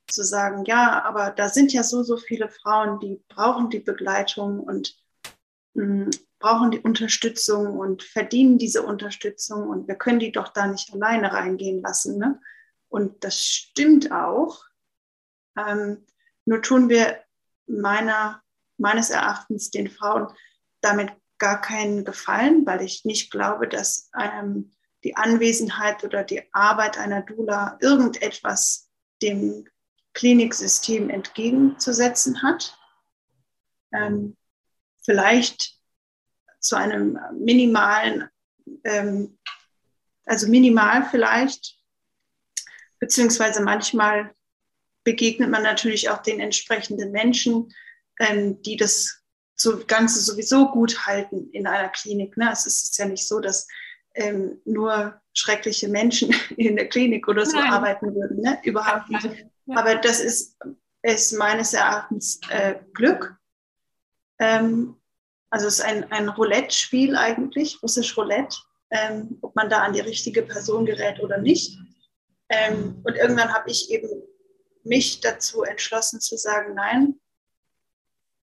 zu 0.07 0.23
sagen, 0.23 0.65
ja, 0.65 1.03
aber 1.03 1.31
da 1.31 1.49
sind 1.49 1.71
ja 1.71 1.83
so, 1.83 2.03
so 2.03 2.17
viele 2.17 2.49
Frauen, 2.49 2.99
die 2.99 3.21
brauchen 3.27 3.69
die 3.69 3.79
Begleitung 3.79 4.59
und 4.59 4.95
mh, 5.73 6.05
mm, 6.05 6.09
brauchen 6.39 6.71
die 6.71 6.79
Unterstützung 6.79 7.77
und 7.77 8.01
verdienen 8.01 8.57
diese 8.57 8.83
Unterstützung 8.83 9.67
und 9.67 9.87
wir 9.87 9.95
können 9.95 10.19
die 10.19 10.31
doch 10.31 10.47
da 10.47 10.67
nicht 10.67 10.91
alleine 10.93 11.33
reingehen 11.33 11.81
lassen. 11.81 12.17
Ne? 12.17 12.39
Und 12.87 13.23
das 13.23 13.43
stimmt 13.43 14.11
auch. 14.11 14.63
Ähm, 15.57 16.05
nur 16.45 16.61
tun 16.61 16.87
wir 16.87 17.19
meiner, 17.67 18.41
meines 18.77 19.09
Erachtens 19.09 19.69
den 19.69 19.89
Frauen 19.89 20.27
damit 20.81 21.11
gar 21.39 21.61
keinen 21.61 22.05
Gefallen, 22.05 22.65
weil 22.65 22.81
ich 22.81 23.03
nicht 23.03 23.31
glaube, 23.31 23.67
dass 23.67 24.09
ähm, 24.17 24.71
die 25.03 25.15
Anwesenheit 25.15 26.03
oder 26.03 26.23
die 26.23 26.43
Arbeit 26.53 26.97
einer 26.97 27.21
Dula 27.21 27.77
irgendetwas 27.81 28.89
dem 29.21 29.67
Kliniksystem 30.13 31.09
entgegenzusetzen 31.09 32.41
hat. 32.41 32.77
Ähm, 33.93 34.35
vielleicht 35.03 35.79
zu 36.59 36.75
einem 36.75 37.17
minimalen, 37.33 38.29
ähm, 38.83 39.39
also 40.25 40.47
minimal 40.47 41.07
vielleicht, 41.09 41.77
beziehungsweise 42.99 43.63
manchmal 43.63 44.35
begegnet 45.03 45.49
man 45.49 45.63
natürlich 45.63 46.09
auch 46.09 46.21
den 46.21 46.39
entsprechenden 46.39 47.11
Menschen, 47.11 47.73
ähm, 48.19 48.61
die 48.61 48.75
das 48.75 49.23
Ganze 49.87 50.21
sowieso 50.21 50.71
gut 50.71 51.05
halten 51.05 51.49
in 51.51 51.67
einer 51.67 51.89
Klinik. 51.89 52.37
Ne? 52.37 52.49
Es 52.51 52.65
ist 52.65 52.97
ja 52.97 53.05
nicht 53.05 53.27
so, 53.27 53.39
dass 53.39 53.67
ähm, 54.19 54.61
nur 54.65 55.19
schreckliche 55.33 55.87
Menschen 55.87 56.35
in 56.57 56.75
der 56.75 56.89
Klinik 56.89 57.27
oder 57.27 57.45
so 57.45 57.57
Nein. 57.57 57.71
arbeiten 57.71 58.13
würden. 58.13 58.41
Ne? 58.41 58.59
Überhaupt 58.63 59.09
nicht. 59.09 59.45
Aber 59.73 59.95
das 59.95 60.19
ist, 60.19 60.57
ist 61.03 61.31
meines 61.33 61.73
Erachtens 61.73 62.39
äh, 62.49 62.75
Glück. 62.93 63.35
Ähm, 64.39 64.95
also 65.49 65.67
es 65.67 65.79
ist 65.79 65.85
ein, 65.85 66.11
ein 66.11 66.29
Roulette-Spiel 66.29 67.15
eigentlich, 67.15 67.81
russisch 67.81 68.15
Roulette, 68.17 68.57
ähm, 68.91 69.37
ob 69.41 69.55
man 69.55 69.69
da 69.69 69.83
an 69.83 69.93
die 69.93 70.01
richtige 70.01 70.41
Person 70.43 70.85
gerät 70.85 71.19
oder 71.19 71.37
nicht. 71.37 71.77
Ähm, 72.49 73.01
und 73.03 73.15
irgendwann 73.15 73.53
habe 73.53 73.69
ich 73.69 73.91
eben 73.91 74.09
mich 74.83 75.21
dazu 75.21 75.63
entschlossen 75.63 76.19
zu 76.19 76.35
sagen, 76.37 76.73
nein, 76.75 77.19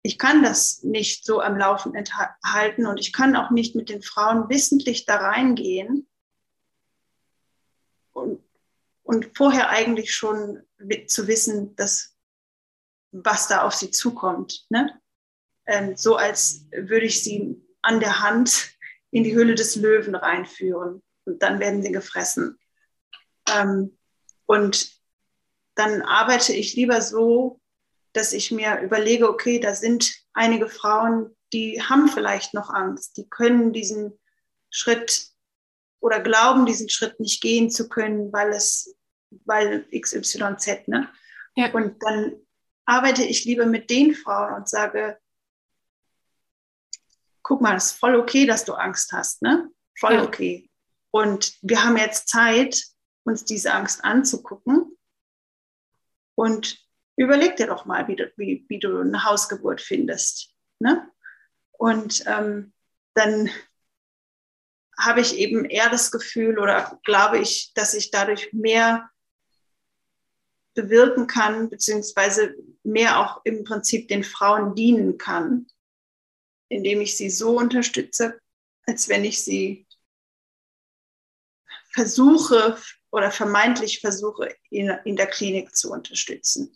ich 0.04 0.20
kann 0.20 0.44
das 0.44 0.84
nicht 0.84 1.26
so 1.26 1.42
am 1.42 1.58
Laufen 1.58 1.96
enthalten 1.96 2.86
und 2.86 3.00
ich 3.00 3.14
kann 3.14 3.38
auch 3.38 3.52
nicht 3.52 3.74
mit 3.74 3.90
den 3.90 4.02
Frauen 4.02 4.50
wissentlich 4.50 5.06
da 5.06 5.16
reingehen 5.16 6.08
und, 8.12 8.44
und 9.04 9.36
vorher 9.36 9.70
eigentlich 9.70 10.14
schon 10.14 10.62
zu 11.08 11.28
wissen, 11.28 11.76
dass, 11.78 12.18
was 13.12 13.48
da 13.48 13.64
auf 13.64 13.74
sie 13.74 13.92
zukommt. 13.92 14.66
Ne? 14.70 15.02
Ähm, 15.66 15.96
so 15.96 16.18
als 16.18 16.68
würde 16.72 17.06
ich 17.06 17.24
sie 17.24 17.66
an 17.82 18.02
der 18.02 18.20
Hand 18.22 18.72
in 19.10 19.24
die 19.24 19.34
Höhle 19.34 19.56
des 19.56 19.78
Löwen 19.78 20.16
reinführen 20.16 21.02
und 21.24 21.42
dann 21.42 21.62
werden 21.62 21.82
sie 21.82 21.94
gefressen. 21.94 22.60
Ähm, 23.48 23.98
und 24.48 24.92
dann 25.76 26.02
arbeite 26.02 26.52
ich 26.52 26.76
lieber 26.76 27.02
so, 27.02 27.62
dass 28.14 28.34
ich 28.34 28.52
mir 28.52 28.80
überlege, 28.80 29.30
okay, 29.30 29.60
da 29.60 29.74
sind 29.74 30.14
einige 30.34 30.70
Frauen, 30.70 31.36
die 31.52 31.82
haben 31.82 32.08
vielleicht 32.08 32.54
noch 32.54 32.70
Angst, 32.70 33.18
die 33.18 33.28
können 33.30 33.74
diesen 33.74 34.20
Schritt 34.70 35.28
oder 36.00 36.20
glauben, 36.20 36.66
diesen 36.66 36.90
Schritt 36.90 37.20
nicht 37.20 37.42
gehen 37.42 37.70
zu 37.70 37.88
können, 37.90 38.34
weil 38.34 38.50
es, 38.50 38.96
weil 39.46 39.88
XYZ, 39.92 40.88
ne? 40.88 41.10
Ja. 41.56 41.72
Und 41.72 42.02
dann 42.04 42.36
arbeite 42.86 43.24
ich 43.24 43.46
lieber 43.46 43.66
mit 43.66 43.90
den 43.90 44.14
Frauen 44.14 44.54
und 44.54 44.68
sage, 44.68 45.18
guck 47.42 47.62
mal, 47.62 47.76
es 47.76 47.86
ist 47.86 48.00
voll 48.00 48.16
okay, 48.16 48.46
dass 48.46 48.66
du 48.66 48.74
Angst 48.74 49.12
hast, 49.14 49.42
ne? 49.42 49.70
Voll 49.98 50.16
ja. 50.16 50.24
okay. 50.24 50.70
Und 51.12 51.54
wir 51.62 51.84
haben 51.84 51.98
jetzt 51.98 52.28
Zeit, 52.28 52.84
uns 53.24 53.46
diese 53.46 53.74
Angst 53.74 54.04
anzugucken 54.04 54.98
und 56.36 56.83
überleg 57.16 57.56
dir 57.56 57.68
doch 57.68 57.86
mal, 57.86 58.08
wie 58.08 58.16
du, 58.16 58.32
wie, 58.38 58.66
wie 58.68 58.80
du 58.80 59.00
eine 59.00 59.24
Hausgeburt 59.24 59.82
findest. 59.82 60.54
Ne? 60.80 61.10
Und 61.72 62.24
ähm, 62.28 62.74
dann 63.14 63.50
habe 64.98 65.22
ich 65.22 65.38
eben 65.38 65.66
eher 65.66 65.90
das 65.90 66.12
Gefühl 66.12 66.60
oder 66.60 67.00
glaube 67.04 67.40
ich, 67.40 67.74
dass 67.74 67.94
ich 67.94 68.12
dadurch 68.12 68.54
mehr 68.54 69.10
bewirken 70.76 71.28
kann, 71.28 71.70
beziehungsweise 71.70 72.56
mehr 72.84 73.20
auch 73.20 73.42
im 73.44 73.64
Prinzip 73.64 74.08
den 74.08 74.24
Frauen 74.24 74.76
dienen 74.76 75.18
kann, 75.18 75.68
indem 76.70 77.02
ich 77.02 77.16
sie 77.18 77.30
so 77.30 77.58
unterstütze, 77.58 78.40
als 78.86 79.08
wenn 79.08 79.24
ich 79.24 79.44
sie 79.44 79.88
versuche 81.92 82.78
oder 83.12 83.32
vermeintlich 83.32 84.00
versuche, 84.00 84.56
in, 84.72 84.90
in 85.06 85.16
der 85.16 85.28
Klinik 85.28 85.76
zu 85.76 85.92
unterstützen. 85.92 86.76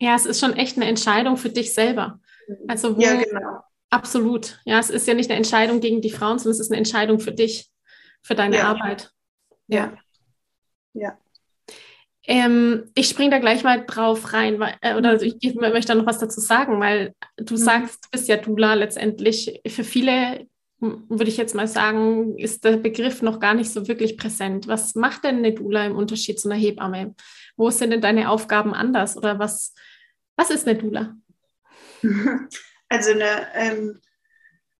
Ja, 0.00 0.14
es 0.16 0.26
ist 0.26 0.40
schon 0.40 0.54
echt 0.54 0.76
eine 0.76 0.86
Entscheidung 0.86 1.36
für 1.36 1.50
dich 1.50 1.72
selber. 1.72 2.20
Also 2.68 2.96
wo, 2.96 3.00
ja, 3.00 3.14
genau. 3.14 3.60
Absolut. 3.90 4.60
Ja, 4.64 4.78
es 4.78 4.90
ist 4.90 5.06
ja 5.06 5.14
nicht 5.14 5.30
eine 5.30 5.36
Entscheidung 5.36 5.80
gegen 5.80 6.00
die 6.00 6.10
Frauen, 6.10 6.38
sondern 6.38 6.52
es 6.52 6.60
ist 6.60 6.70
eine 6.70 6.78
Entscheidung 6.78 7.20
für 7.20 7.32
dich, 7.32 7.70
für 8.22 8.34
deine 8.34 8.56
ja. 8.56 8.64
Arbeit. 8.64 9.12
Ja. 9.68 9.96
Ja. 10.94 11.18
Ähm, 12.26 12.90
ich 12.94 13.08
springe 13.08 13.30
da 13.30 13.38
gleich 13.38 13.64
mal 13.64 13.84
drauf 13.86 14.32
rein, 14.32 14.58
weil, 14.58 14.74
äh, 14.80 14.96
oder 14.96 15.20
ich, 15.20 15.36
ich, 15.40 15.54
möchte 15.54 15.92
da 15.92 15.94
noch 15.94 16.06
was 16.06 16.18
dazu 16.18 16.40
sagen, 16.40 16.80
weil 16.80 17.14
du 17.36 17.54
mhm. 17.54 17.58
sagst, 17.58 18.04
du 18.04 18.08
bist 18.12 18.28
ja 18.28 18.36
Dula 18.36 18.74
letztendlich. 18.74 19.60
Für 19.66 19.84
viele, 19.84 20.46
würde 20.80 21.28
ich 21.28 21.36
jetzt 21.36 21.54
mal 21.54 21.68
sagen, 21.68 22.38
ist 22.38 22.64
der 22.64 22.78
Begriff 22.78 23.20
noch 23.20 23.40
gar 23.40 23.54
nicht 23.54 23.70
so 23.70 23.88
wirklich 23.88 24.16
präsent. 24.16 24.66
Was 24.68 24.94
macht 24.94 25.24
denn 25.24 25.38
eine 25.38 25.52
Dula 25.52 25.84
im 25.86 25.96
Unterschied 25.96 26.40
zu 26.40 26.48
einer 26.48 26.58
Hebamme? 26.58 27.14
Wo 27.56 27.70
sind 27.70 27.90
denn 27.90 28.00
deine 28.00 28.30
Aufgaben 28.30 28.74
anders 28.74 29.16
oder 29.16 29.38
was, 29.38 29.74
was 30.36 30.50
ist 30.50 30.66
eine 30.66 30.78
Dula? 30.78 31.16
Also 32.90 33.12
eine, 33.12 33.48
ähm, 33.54 34.00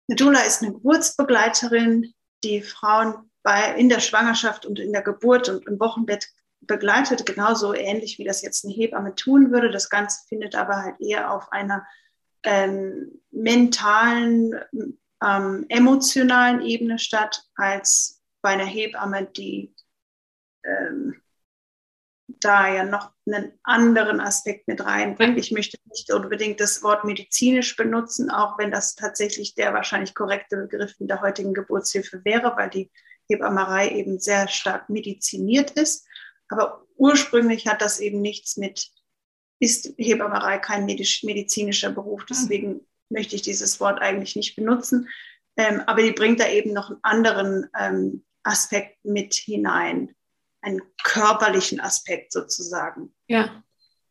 eine 0.08 0.16
Dula 0.16 0.40
ist 0.40 0.62
eine 0.62 0.72
Geburtsbegleiterin, 0.72 2.14
die 2.44 2.62
Frauen 2.62 3.30
bei, 3.42 3.74
in 3.76 3.88
der 3.88 3.98
Schwangerschaft 4.00 4.66
und 4.66 4.78
in 4.78 4.92
der 4.92 5.02
Geburt 5.02 5.48
und 5.48 5.66
im 5.66 5.80
Wochenbett 5.80 6.28
begleitet, 6.60 7.26
genauso 7.26 7.74
ähnlich 7.74 8.18
wie 8.18 8.24
das 8.24 8.42
jetzt 8.42 8.64
eine 8.64 8.74
Hebamme 8.74 9.14
tun 9.14 9.50
würde. 9.50 9.70
Das 9.70 9.90
Ganze 9.90 10.20
findet 10.28 10.54
aber 10.54 10.82
halt 10.82 11.00
eher 11.00 11.30
auf 11.32 11.50
einer 11.52 11.86
ähm, 12.42 13.20
mentalen, 13.30 14.54
ähm, 15.22 15.66
emotionalen 15.68 16.60
Ebene 16.60 16.98
statt, 16.98 17.42
als 17.56 18.22
bei 18.42 18.50
einer 18.50 18.66
Hebamme, 18.66 19.24
die 19.24 19.74
ähm, 20.64 21.20
da 22.44 22.72
ja 22.72 22.84
noch 22.84 23.12
einen 23.26 23.52
anderen 23.62 24.20
Aspekt 24.20 24.68
mit 24.68 24.84
reinbringt. 24.84 25.38
Ich 25.38 25.50
möchte 25.50 25.78
nicht 25.88 26.12
unbedingt 26.12 26.60
das 26.60 26.82
Wort 26.82 27.04
medizinisch 27.04 27.76
benutzen, 27.76 28.30
auch 28.30 28.58
wenn 28.58 28.70
das 28.70 28.94
tatsächlich 28.94 29.54
der 29.54 29.72
wahrscheinlich 29.72 30.14
korrekte 30.14 30.56
Begriff 30.56 30.94
in 30.98 31.08
der 31.08 31.20
heutigen 31.20 31.54
Geburtshilfe 31.54 32.24
wäre, 32.24 32.56
weil 32.56 32.70
die 32.70 32.90
Hebammerei 33.28 33.90
eben 33.90 34.18
sehr 34.18 34.48
stark 34.48 34.90
mediziniert 34.90 35.70
ist. 35.72 36.06
Aber 36.48 36.84
ursprünglich 36.96 37.66
hat 37.66 37.80
das 37.80 38.00
eben 38.00 38.20
nichts 38.20 38.56
mit, 38.56 38.90
ist 39.58 39.94
Hebammerei 39.96 40.58
kein 40.58 40.84
medizinischer 40.84 41.90
Beruf. 41.90 42.24
Deswegen 42.28 42.86
möchte 43.08 43.36
ich 43.36 43.42
dieses 43.42 43.80
Wort 43.80 44.00
eigentlich 44.00 44.36
nicht 44.36 44.56
benutzen. 44.56 45.08
Ähm, 45.56 45.82
aber 45.86 46.02
die 46.02 46.12
bringt 46.12 46.40
da 46.40 46.48
eben 46.48 46.72
noch 46.72 46.90
einen 46.90 46.98
anderen 47.02 47.70
ähm, 47.78 48.24
Aspekt 48.42 49.04
mit 49.04 49.34
hinein 49.34 50.14
einen 50.64 50.82
körperlichen 51.02 51.80
Aspekt 51.80 52.32
sozusagen. 52.32 53.14
Ja. 53.28 53.62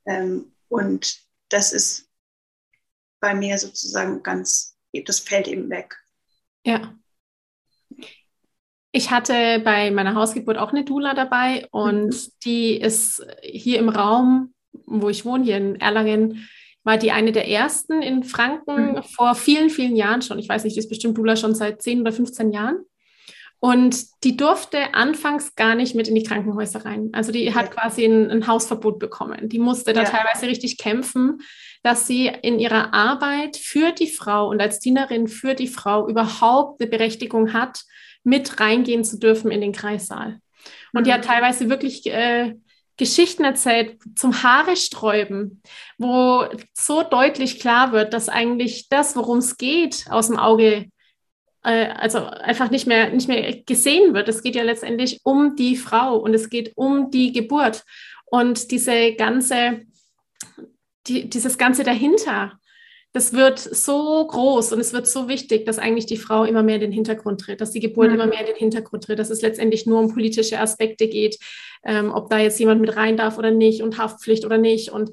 Ähm, 0.06 0.54
und 0.70 1.18
das 1.50 1.74
ist 1.74 2.10
bei 3.20 3.34
mir 3.34 3.58
sozusagen 3.58 4.24
ganz, 4.24 4.78
das 5.06 5.20
fällt 5.20 5.48
eben 5.48 5.70
weg. 5.70 5.98
Ja. 6.66 6.96
Ich 8.92 9.10
hatte 9.10 9.60
bei 9.64 9.90
meiner 9.90 10.14
Hausgeburt 10.14 10.58
auch 10.58 10.72
eine 10.72 10.86
Dula 10.86 11.16
dabei 11.16 11.68
und 11.72 12.10
mhm. 12.10 12.32
die 12.44 12.78
ist 12.80 13.26
hier 13.42 13.80
im 13.80 13.90
Raum, 13.90 14.54
wo 14.86 15.10
ich 15.10 15.26
wohne, 15.26 15.46
hier 15.46 15.58
in 15.58 15.82
Erlangen, 15.82 16.48
war 16.84 16.98
die 16.98 17.12
eine 17.12 17.32
der 17.32 17.48
ersten 17.48 18.02
in 18.02 18.24
Franken 18.24 18.94
mhm. 18.94 19.04
vor 19.04 19.36
vielen, 19.36 19.70
vielen 19.70 19.96
Jahren 19.96 20.22
schon. 20.22 20.38
Ich 20.38 20.50
weiß 20.50 20.64
nicht, 20.64 20.76
die 20.76 20.80
ist 20.80 20.90
bestimmt 20.90 21.18
Dula 21.18 21.36
schon 21.36 21.56
seit 21.56 21.82
10 21.82 22.02
oder 22.02 22.12
15 22.12 22.52
Jahren. 22.52 22.86
Und 23.64 24.26
die 24.26 24.36
durfte 24.36 24.94
anfangs 24.94 25.56
gar 25.56 25.74
nicht 25.74 25.96
mit 25.96 26.10
in 26.10 26.16
die 26.16 26.24
Krankenhäuser 26.24 26.84
rein. 26.84 27.12
Also 27.14 27.32
die 27.32 27.56
hat 27.56 27.72
quasi 27.72 28.04
ein, 28.04 28.30
ein 28.30 28.46
Hausverbot 28.46 29.00
bekommen. 29.00 29.48
Die 29.48 29.58
musste 29.58 29.94
da 29.94 30.04
ja. 30.04 30.10
teilweise 30.10 30.48
richtig 30.48 30.78
kämpfen, 30.78 31.40
dass 31.82 32.06
sie 32.06 32.28
in 32.28 32.60
ihrer 32.60 32.94
Arbeit 32.94 33.56
für 33.56 33.94
die 33.94 34.10
Frau 34.10 34.50
und 34.50 34.62
als 34.62 34.80
Dienerin 34.80 35.30
für 35.30 35.54
die 35.54 35.70
Frau 35.70 36.10
überhaupt 36.10 36.82
eine 36.82 36.90
Berechtigung 36.90 37.54
hat, 37.54 37.84
mit 38.26 38.60
reingehen 38.60 39.06
zu 39.06 39.18
dürfen 39.18 39.50
in 39.50 39.62
den 39.62 39.72
Kreissaal. 39.72 40.40
Und 40.92 41.08
die 41.08 41.14
hat 41.14 41.22
mhm. 41.22 41.28
teilweise 41.28 41.70
wirklich 41.70 42.06
äh, 42.08 42.56
Geschichten 42.98 43.46
erzählt 43.46 43.98
zum 44.18 44.44
Haare 44.44 44.76
sträuben, 44.76 45.62
wo 45.98 46.50
so 46.74 47.02
deutlich 47.02 47.62
klar 47.62 47.94
wird, 47.94 48.14
dass 48.14 48.28
eigentlich 48.28 48.90
das, 48.90 49.16
worum 49.16 49.38
es 49.38 49.56
geht, 49.56 50.08
aus 50.10 50.28
dem 50.28 50.38
Auge 50.38 50.90
also 51.70 52.20
einfach 52.26 52.70
nicht 52.70 52.88
mehr, 52.88 53.10
nicht 53.10 53.28
mehr 53.28 53.62
gesehen 53.66 54.14
wird. 54.14 54.28
Es 54.28 54.44
geht 54.44 54.56
ja 54.56 54.64
letztendlich 54.64 55.22
um 55.24 55.56
die 55.56 55.78
Frau 55.78 56.18
und 56.18 56.34
es 56.34 56.50
geht 56.50 56.74
um 56.76 57.10
die 57.10 57.32
Geburt. 57.32 57.84
Und 58.26 58.72
diese 58.72 59.14
ganze, 59.14 59.82
die, 61.08 61.30
dieses 61.30 61.58
Ganze 61.58 61.84
dahinter, 61.84 62.60
das 63.14 63.32
wird 63.34 63.60
so 63.60 64.26
groß 64.26 64.74
und 64.74 64.80
es 64.80 64.92
wird 64.92 65.08
so 65.08 65.28
wichtig, 65.30 65.66
dass 65.66 65.78
eigentlich 65.78 66.08
die 66.08 66.18
Frau 66.18 66.46
immer 66.46 66.64
mehr 66.64 66.76
in 66.76 66.82
den 66.82 66.92
Hintergrund 66.92 67.42
tritt, 67.42 67.62
dass 67.62 67.72
die 67.72 67.80
Geburt 67.80 68.10
mhm. 68.10 68.16
immer 68.16 68.26
mehr 68.26 68.40
in 68.40 68.48
den 68.48 68.56
Hintergrund 68.56 69.04
tritt, 69.04 69.20
dass 69.20 69.30
es 69.30 69.44
letztendlich 69.44 69.86
nur 69.86 70.00
um 70.00 70.12
politische 70.12 70.60
Aspekte 70.60 71.08
geht, 71.08 71.38
ähm, 71.86 72.12
ob 72.12 72.32
da 72.32 72.40
jetzt 72.40 72.60
jemand 72.60 72.82
mit 72.82 72.96
rein 72.96 73.16
darf 73.16 73.38
oder 73.38 73.52
nicht 73.52 73.84
und 73.84 74.00
Haftpflicht 74.00 74.46
oder 74.46 74.58
nicht. 74.58 74.90
Und 74.90 75.12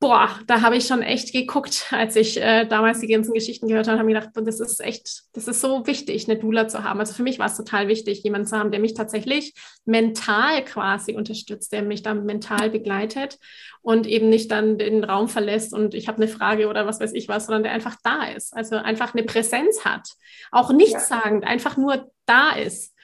boah, 0.00 0.30
da 0.46 0.60
habe 0.60 0.76
ich 0.76 0.86
schon 0.86 1.02
echt 1.02 1.32
geguckt, 1.32 1.86
als 1.90 2.16
ich 2.16 2.40
äh, 2.40 2.66
damals 2.66 3.00
die 3.00 3.08
ganzen 3.08 3.34
Geschichten 3.34 3.68
gehört 3.68 3.88
habe, 3.88 3.98
habe 3.98 4.10
ich 4.10 4.16
gedacht, 4.16 4.32
das 4.34 4.60
ist 4.60 4.80
echt, 4.80 5.24
das 5.32 5.48
ist 5.48 5.60
so 5.60 5.86
wichtig, 5.86 6.28
eine 6.28 6.38
Dula 6.38 6.68
zu 6.68 6.84
haben. 6.84 7.00
Also 7.00 7.14
für 7.14 7.22
mich 7.22 7.38
war 7.38 7.46
es 7.46 7.56
total 7.56 7.88
wichtig, 7.88 8.22
jemanden 8.22 8.46
zu 8.46 8.56
haben, 8.56 8.70
der 8.70 8.80
mich 8.80 8.94
tatsächlich 8.94 9.54
mental 9.84 10.64
quasi 10.64 11.14
unterstützt, 11.14 11.72
der 11.72 11.82
mich 11.82 12.02
dann 12.02 12.24
mental 12.24 12.70
begleitet 12.70 13.38
und 13.82 14.06
eben 14.06 14.28
nicht 14.28 14.50
dann 14.50 14.78
den 14.78 15.02
Raum 15.04 15.28
verlässt 15.28 15.74
und 15.74 15.94
ich 15.94 16.08
habe 16.08 16.18
eine 16.22 16.28
Frage 16.28 16.68
oder 16.68 16.86
was 16.86 17.00
weiß 17.00 17.12
ich 17.14 17.28
was, 17.28 17.46
sondern 17.46 17.64
der 17.64 17.72
einfach 17.72 17.96
da 18.04 18.24
ist. 18.24 18.54
Also 18.56 18.76
einfach 18.76 19.14
eine 19.14 19.24
Präsenz 19.24 19.84
hat. 19.84 20.08
Auch 20.52 20.72
nichts 20.72 21.08
ja. 21.08 21.20
sagend, 21.20 21.44
einfach 21.44 21.76
nur 21.76 22.10
da 22.26 22.52
ist. 22.52 22.94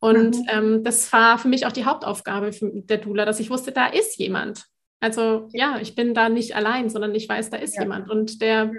Und 0.00 0.36
mhm. 0.36 0.46
ähm, 0.48 0.84
das 0.84 1.12
war 1.12 1.38
für 1.38 1.48
mich 1.48 1.66
auch 1.66 1.72
die 1.72 1.84
Hauptaufgabe 1.84 2.50
der 2.60 2.98
Dula, 2.98 3.26
dass 3.26 3.38
ich 3.38 3.50
wusste, 3.50 3.70
da 3.70 3.86
ist 3.86 4.18
jemand. 4.18 4.64
Also 5.00 5.48
ja, 5.52 5.78
ich 5.80 5.94
bin 5.94 6.14
da 6.14 6.28
nicht 6.28 6.54
allein, 6.54 6.90
sondern 6.90 7.14
ich 7.14 7.28
weiß, 7.28 7.50
da 7.50 7.56
ist 7.56 7.74
ja. 7.76 7.82
jemand 7.82 8.10
und 8.10 8.42
der, 8.42 8.70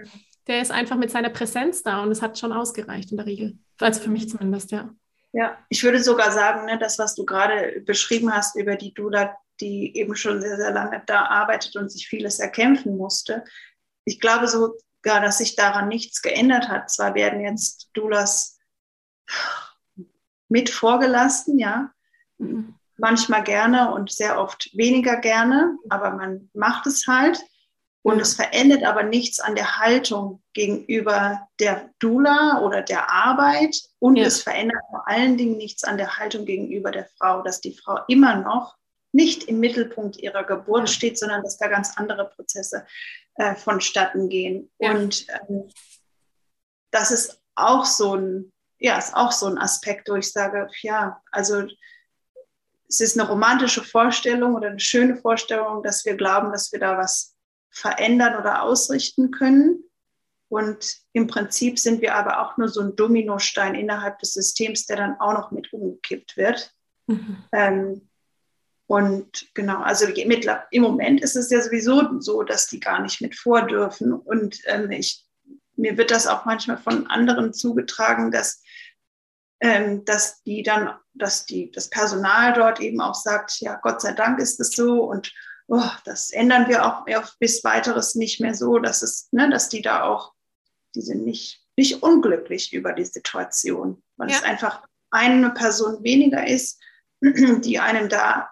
der 0.47 0.61
ist 0.61 0.71
einfach 0.71 0.97
mit 0.97 1.11
seiner 1.11 1.29
Präsenz 1.29 1.83
da 1.83 2.03
und 2.03 2.11
es 2.11 2.21
hat 2.21 2.37
schon 2.37 2.53
ausgereicht 2.53 3.11
in 3.11 3.17
der 3.17 3.25
Regel. 3.25 3.57
Also 3.79 4.01
für 4.01 4.11
mich 4.11 4.29
zumindest, 4.29 4.71
ja. 4.71 4.93
Ja, 5.33 5.57
ich 5.69 5.83
würde 5.83 6.03
sogar 6.03 6.31
sagen, 6.31 6.65
ne, 6.65 6.77
das, 6.77 6.99
was 6.99 7.15
du 7.15 7.25
gerade 7.25 7.81
beschrieben 7.85 8.33
hast 8.33 8.55
über 8.57 8.75
die 8.75 8.93
Dula, 8.93 9.35
die 9.61 9.95
eben 9.95 10.15
schon 10.15 10.41
sehr, 10.41 10.57
sehr 10.57 10.71
lange 10.71 11.01
da 11.05 11.25
arbeitet 11.25 11.75
und 11.77 11.89
sich 11.89 12.07
vieles 12.07 12.39
erkämpfen 12.39 12.97
musste. 12.97 13.43
Ich 14.03 14.19
glaube 14.19 14.47
sogar, 14.47 15.21
dass 15.21 15.37
sich 15.37 15.55
daran 15.55 15.87
nichts 15.87 16.21
geändert 16.21 16.67
hat. 16.67 16.89
Zwar 16.89 17.15
werden 17.15 17.41
jetzt 17.41 17.89
Dulas 17.93 18.59
mit 20.49 20.69
vorgelassen, 20.69 21.57
ja. 21.57 21.91
Manchmal 23.01 23.43
gerne 23.43 23.93
und 23.93 24.11
sehr 24.11 24.39
oft 24.39 24.69
weniger 24.73 25.17
gerne, 25.17 25.75
aber 25.89 26.11
man 26.11 26.49
macht 26.53 26.85
es 26.85 27.07
halt. 27.07 27.39
Und 28.03 28.19
es 28.19 28.33
verändert 28.35 28.83
aber 28.83 29.03
nichts 29.03 29.39
an 29.39 29.55
der 29.55 29.79
Haltung 29.79 30.41
gegenüber 30.53 31.47
der 31.59 31.91
Dula 31.99 32.61
oder 32.61 32.81
der 32.81 33.11
Arbeit. 33.11 33.75
Und 33.99 34.15
ja. 34.15 34.25
es 34.25 34.41
verändert 34.41 34.81
vor 34.89 35.07
allen 35.07 35.37
Dingen 35.37 35.57
nichts 35.57 35.83
an 35.83 35.97
der 35.97 36.17
Haltung 36.17 36.45
gegenüber 36.45 36.91
der 36.91 37.07
Frau, 37.17 37.41
dass 37.41 37.61
die 37.61 37.77
Frau 37.77 37.99
immer 38.07 38.35
noch 38.35 38.75
nicht 39.11 39.43
im 39.43 39.59
Mittelpunkt 39.59 40.17
ihrer 40.17 40.43
Geburt 40.43 40.87
ja. 40.87 40.87
steht, 40.87 41.19
sondern 41.19 41.43
dass 41.43 41.57
da 41.57 41.67
ganz 41.67 41.97
andere 41.97 42.29
Prozesse 42.29 42.85
äh, 43.35 43.55
vonstatten 43.55 44.29
gehen. 44.29 44.71
Ja. 44.79 44.91
Und 44.91 45.27
ähm, 45.29 45.69
das 46.91 47.11
ist 47.11 47.41
auch 47.55 47.85
so 47.85 48.15
ein, 48.15 48.51
ja, 48.79 48.97
ist 48.97 49.15
auch 49.15 49.31
so 49.31 49.47
ein 49.47 49.57
Aspekt, 49.57 50.09
wo 50.09 50.15
ich 50.15 50.31
sage, 50.31 50.69
ja, 50.81 51.21
also 51.31 51.67
es 52.91 52.99
ist 52.99 53.17
eine 53.17 53.29
romantische 53.29 53.83
Vorstellung 53.83 54.53
oder 54.53 54.67
eine 54.67 54.79
schöne 54.79 55.15
Vorstellung, 55.15 55.81
dass 55.81 56.03
wir 56.03 56.15
glauben, 56.15 56.51
dass 56.51 56.73
wir 56.73 56.79
da 56.79 56.97
was 56.97 57.35
verändern 57.69 58.35
oder 58.37 58.63
ausrichten 58.63 59.31
können. 59.31 59.85
Und 60.49 60.97
im 61.13 61.27
Prinzip 61.27 61.79
sind 61.79 62.01
wir 62.01 62.15
aber 62.15 62.41
auch 62.41 62.57
nur 62.57 62.67
so 62.67 62.81
ein 62.81 62.97
Dominostein 62.97 63.75
innerhalb 63.75 64.19
des 64.19 64.33
Systems, 64.33 64.85
der 64.87 64.97
dann 64.97 65.19
auch 65.21 65.31
noch 65.31 65.51
mit 65.51 65.71
umgekippt 65.71 66.35
wird. 66.35 66.73
Mhm. 67.07 67.37
Ähm, 67.53 68.09
und 68.87 69.47
genau, 69.53 69.81
also 69.81 70.05
im 70.07 70.81
Moment 70.81 71.21
ist 71.21 71.37
es 71.37 71.49
ja 71.49 71.61
sowieso 71.61 72.19
so, 72.19 72.43
dass 72.43 72.67
die 72.67 72.81
gar 72.81 73.01
nicht 73.01 73.21
mit 73.21 73.35
vor 73.35 73.61
dürfen. 73.61 74.11
Und 74.11 74.59
ähm, 74.65 74.91
ich, 74.91 75.25
mir 75.77 75.97
wird 75.97 76.11
das 76.11 76.27
auch 76.27 76.43
manchmal 76.43 76.77
von 76.77 77.07
anderen 77.07 77.53
zugetragen, 77.53 78.31
dass 78.31 78.61
ähm, 79.61 80.03
dass 80.05 80.41
die 80.43 80.63
dann, 80.63 80.89
dass 81.13 81.45
die, 81.45 81.71
das 81.71 81.89
Personal 81.89 82.53
dort 82.53 82.79
eben 82.79 82.99
auch 82.99 83.15
sagt, 83.15 83.61
ja, 83.61 83.79
Gott 83.81 84.01
sei 84.01 84.13
Dank 84.13 84.39
ist 84.39 84.59
es 84.59 84.71
so 84.71 85.03
und 85.03 85.31
oh, 85.67 85.89
das 86.03 86.31
ändern 86.31 86.67
wir 86.67 86.83
auch 86.85 87.05
bis 87.39 87.63
weiteres 87.63 88.15
nicht 88.15 88.41
mehr 88.41 88.55
so, 88.55 88.79
dass 88.79 89.03
es, 89.03 89.29
ne, 89.31 89.49
dass 89.49 89.69
die 89.69 89.81
da 89.81 90.03
auch, 90.03 90.33
die 90.95 91.01
sind 91.01 91.23
nicht, 91.23 91.63
nicht 91.77 92.03
unglücklich 92.03 92.73
über 92.73 92.91
die 92.93 93.05
Situation, 93.05 94.03
weil 94.17 94.29
ja. 94.29 94.37
es 94.37 94.43
einfach 94.43 94.83
eine 95.11 95.51
Person 95.51 96.03
weniger 96.03 96.45
ist, 96.45 96.81
die 97.21 97.79
einem 97.79 98.09
da 98.09 98.49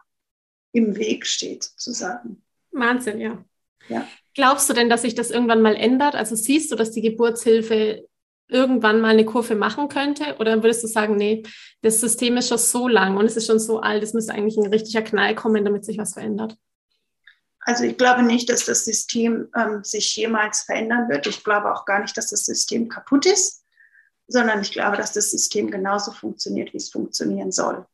im 0.72 0.96
Weg 0.96 1.26
steht, 1.26 1.64
sozusagen. 1.64 2.44
Wahnsinn, 2.72 3.20
ja. 3.20 3.44
ja. 3.88 4.08
Glaubst 4.36 4.70
du 4.70 4.74
denn, 4.74 4.90
dass 4.90 5.02
sich 5.02 5.16
das 5.16 5.32
irgendwann 5.32 5.64
mal 5.64 5.76
ändert? 5.76 6.16
Also 6.16 6.36
siehst 6.36 6.72
du, 6.72 6.76
dass 6.76 6.92
die 6.92 7.02
Geburtshilfe 7.02 8.08
irgendwann 8.50 9.00
mal 9.00 9.10
eine 9.10 9.26
Kurve 9.26 9.56
machen 9.56 9.88
könnte? 9.88 10.36
Oder 10.40 10.62
würdest 10.62 10.84
du 10.84 10.88
sagen, 10.88 11.16
nee, 11.16 11.44
das 11.82 12.02
System 12.02 12.38
ist 12.38 12.50
schon 12.50 12.58
so 12.58 12.88
lang 12.88 13.18
und 13.18 13.26
es 13.26 13.38
ist 13.38 13.48
schon 13.48 13.60
so 13.60 13.80
alt, 13.80 14.04
es 14.04 14.14
müsste 14.14 14.34
eigentlich 14.34 14.58
ein 14.58 14.68
richtiger 14.68 15.02
Knall 15.02 15.36
kommen, 15.36 15.64
damit 15.64 15.86
sich 15.86 15.98
was 15.98 16.14
verändert? 16.14 16.58
Also 17.62 17.84
ich 17.84 17.98
glaube 17.98 18.24
nicht, 18.24 18.50
dass 18.50 18.66
das 18.66 18.86
System 18.86 19.50
ähm, 19.56 19.84
sich 19.84 20.16
jemals 20.16 20.62
verändern 20.62 21.10
wird. 21.10 21.28
Ich 21.28 21.44
glaube 21.44 21.72
auch 21.74 21.86
gar 21.86 22.00
nicht, 22.00 22.18
dass 22.18 22.30
das 22.30 22.46
System 22.46 22.90
kaputt 22.90 23.26
ist, 23.26 23.64
sondern 24.28 24.62
ich 24.62 24.72
glaube, 24.72 24.98
dass 24.98 25.12
das 25.12 25.32
System 25.32 25.70
genauso 25.70 26.12
funktioniert, 26.12 26.74
wie 26.74 26.78
es 26.78 26.90
funktionieren 26.90 27.52
soll. 27.52 27.86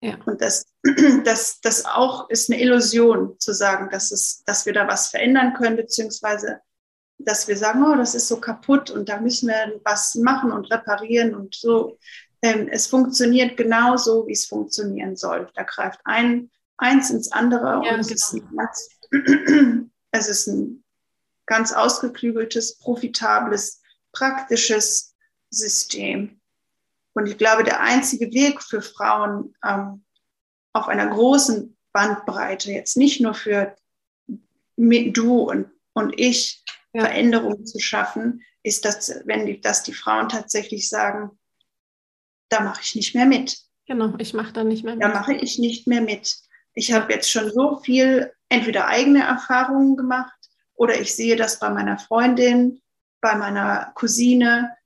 Ja. 0.00 0.16
Und 0.26 0.40
das, 0.40 0.64
das, 1.24 1.60
das 1.60 1.84
auch 1.84 2.28
ist 2.30 2.50
eine 2.50 2.60
Illusion 2.60 3.38
zu 3.38 3.52
sagen, 3.52 3.90
dass, 3.90 4.10
es, 4.10 4.42
dass 4.44 4.66
wir 4.66 4.72
da 4.72 4.88
was 4.88 5.08
verändern 5.08 5.54
können, 5.54 5.76
beziehungsweise 5.76 6.60
dass 7.24 7.48
wir 7.48 7.56
sagen, 7.56 7.84
oh, 7.84 7.94
das 7.96 8.14
ist 8.14 8.28
so 8.28 8.40
kaputt 8.40 8.90
und 8.90 9.08
da 9.08 9.20
müssen 9.20 9.48
wir 9.48 9.80
was 9.84 10.14
machen 10.16 10.52
und 10.52 10.70
reparieren 10.70 11.34
und 11.34 11.54
so. 11.54 11.98
Ähm, 12.42 12.68
es 12.70 12.86
funktioniert 12.86 13.56
genau 13.56 13.96
so, 13.96 14.26
wie 14.26 14.32
es 14.32 14.46
funktionieren 14.46 15.16
soll. 15.16 15.48
Da 15.54 15.62
greift 15.62 16.00
ein, 16.04 16.50
eins 16.76 17.10
ins 17.10 17.30
andere 17.30 17.82
ja, 17.84 17.94
und 17.94 18.00
es, 18.00 18.10
ist 18.10 18.42
ganz, 18.56 18.88
es 20.10 20.28
ist 20.28 20.46
ein 20.48 20.84
ganz 21.46 21.72
ausgeklügeltes, 21.72 22.78
profitables, 22.78 23.80
praktisches 24.12 25.14
System. 25.50 26.40
Und 27.14 27.26
ich 27.26 27.38
glaube, 27.38 27.62
der 27.62 27.80
einzige 27.80 28.32
Weg 28.32 28.62
für 28.62 28.82
Frauen 28.82 29.54
ähm, 29.64 30.04
auf 30.72 30.88
einer 30.88 31.06
großen 31.08 31.76
Bandbreite, 31.92 32.72
jetzt 32.72 32.96
nicht 32.96 33.20
nur 33.20 33.34
für 33.34 33.76
du 34.76 35.40
und, 35.42 35.70
und 35.92 36.18
ich, 36.18 36.64
ja. 36.92 37.02
Veränderungen 37.02 37.66
zu 37.66 37.78
schaffen, 37.78 38.42
ist, 38.62 38.84
dass, 38.84 39.22
wenn 39.24 39.46
die, 39.46 39.60
dass 39.60 39.82
die 39.82 39.94
Frauen 39.94 40.28
tatsächlich 40.28 40.88
sagen, 40.88 41.38
da 42.48 42.60
mache 42.60 42.82
ich 42.82 42.94
nicht 42.94 43.14
mehr 43.14 43.26
mit. 43.26 43.58
Genau, 43.86 44.14
ich 44.18 44.34
mache 44.34 44.52
da 44.52 44.64
nicht 44.64 44.84
mehr 44.84 44.94
mit. 44.94 45.02
Da 45.02 45.08
mache 45.08 45.34
ich 45.34 45.58
nicht 45.58 45.86
mehr 45.86 46.02
mit. 46.02 46.36
Ich 46.74 46.92
habe 46.92 47.12
jetzt 47.12 47.30
schon 47.30 47.50
so 47.50 47.80
viel, 47.80 48.32
entweder 48.48 48.86
eigene 48.86 49.22
Erfahrungen 49.22 49.96
gemacht 49.96 50.32
oder 50.74 51.00
ich 51.00 51.14
sehe 51.14 51.36
das 51.36 51.58
bei 51.58 51.70
meiner 51.70 51.98
Freundin, 51.98 52.80
bei 53.20 53.34
meiner 53.34 53.92
Cousine. 53.94 54.76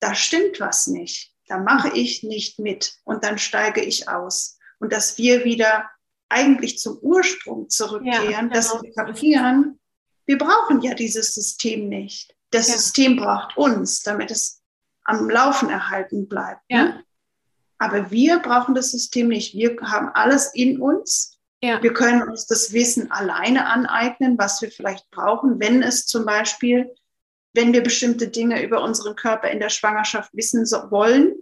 Da 0.00 0.14
stimmt 0.14 0.60
was 0.60 0.86
nicht. 0.86 1.32
Da 1.46 1.58
mache 1.58 1.90
ich 1.90 2.22
nicht 2.22 2.58
mit 2.58 2.96
und 3.04 3.24
dann 3.24 3.38
steige 3.38 3.82
ich 3.82 4.08
aus. 4.08 4.58
Und 4.78 4.92
dass 4.92 5.18
wir 5.18 5.44
wieder 5.44 5.90
eigentlich 6.28 6.78
zum 6.78 6.98
Ursprung 6.98 7.68
zurückkehren, 7.68 8.30
ja, 8.30 8.40
genau. 8.40 8.54
dass 8.54 8.82
wir 8.82 8.92
kapieren, 8.94 9.78
wir 10.26 10.38
brauchen 10.38 10.80
ja 10.82 10.94
dieses 10.94 11.34
System 11.34 11.88
nicht. 11.88 12.34
Das 12.50 12.68
ja. 12.68 12.74
System 12.74 13.16
braucht 13.16 13.56
uns, 13.56 14.02
damit 14.02 14.30
es 14.30 14.62
am 15.04 15.28
Laufen 15.28 15.70
erhalten 15.70 16.28
bleibt. 16.28 16.62
Ja. 16.68 16.84
Ne? 16.84 17.04
Aber 17.78 18.10
wir 18.10 18.38
brauchen 18.38 18.74
das 18.74 18.92
System 18.92 19.28
nicht. 19.28 19.54
Wir 19.54 19.76
haben 19.82 20.08
alles 20.14 20.54
in 20.54 20.80
uns. 20.80 21.38
Ja. 21.62 21.82
Wir 21.82 21.92
können 21.92 22.22
uns 22.22 22.46
das 22.46 22.72
Wissen 22.72 23.10
alleine 23.10 23.66
aneignen, 23.66 24.38
was 24.38 24.62
wir 24.62 24.70
vielleicht 24.70 25.10
brauchen, 25.10 25.58
wenn 25.60 25.82
es 25.82 26.06
zum 26.06 26.24
Beispiel, 26.24 26.94
wenn 27.54 27.72
wir 27.72 27.82
bestimmte 27.82 28.28
Dinge 28.28 28.62
über 28.62 28.82
unseren 28.82 29.16
Körper 29.16 29.50
in 29.50 29.60
der 29.60 29.70
Schwangerschaft 29.70 30.30
wissen 30.34 30.64
wollen, 30.90 31.34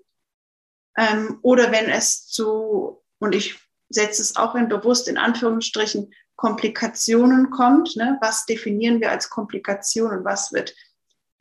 Ähm, 0.96 1.38
oder 1.42 1.70
wenn 1.70 1.88
es 1.88 2.26
zu, 2.26 3.00
und 3.20 3.34
ich 3.34 3.60
setze 3.90 4.22
es 4.22 4.34
auch 4.34 4.56
in 4.56 4.68
bewusst 4.68 5.06
in 5.08 5.18
Anführungsstrichen, 5.18 6.12
Komplikationen 6.40 7.50
kommt. 7.50 7.96
Ne? 7.96 8.16
Was 8.22 8.46
definieren 8.46 8.98
wir 9.02 9.10
als 9.10 9.28
Komplikation 9.28 10.10
und 10.10 10.24
was 10.24 10.54
wird 10.54 10.74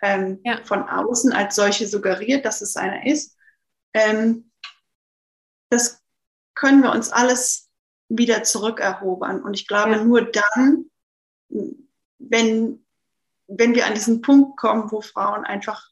ähm, 0.02 0.42
ja. 0.44 0.60
von 0.66 0.90
außen 0.90 1.32
als 1.32 1.56
solche 1.56 1.88
suggeriert, 1.88 2.44
dass 2.44 2.60
es 2.60 2.76
einer 2.76 3.06
ist? 3.06 3.38
Ähm, 3.94 4.52
das 5.70 6.04
können 6.54 6.84
wir 6.84 6.92
uns 6.92 7.12
alles 7.12 7.70
wieder 8.10 8.44
zurückerobern. 8.44 9.42
Und 9.42 9.54
ich 9.54 9.70
glaube, 9.70 9.92
ja. 9.92 10.04
nur 10.04 10.22
dann, 10.24 10.92
wenn, 12.18 12.86
wenn 13.48 13.76
wir 13.76 13.86
an 13.86 13.94
diesen 13.94 14.22
Punkt 14.22 14.58
kommen, 14.58 14.92
wo 14.92 15.00
Frauen 15.00 15.46
einfach 15.46 15.92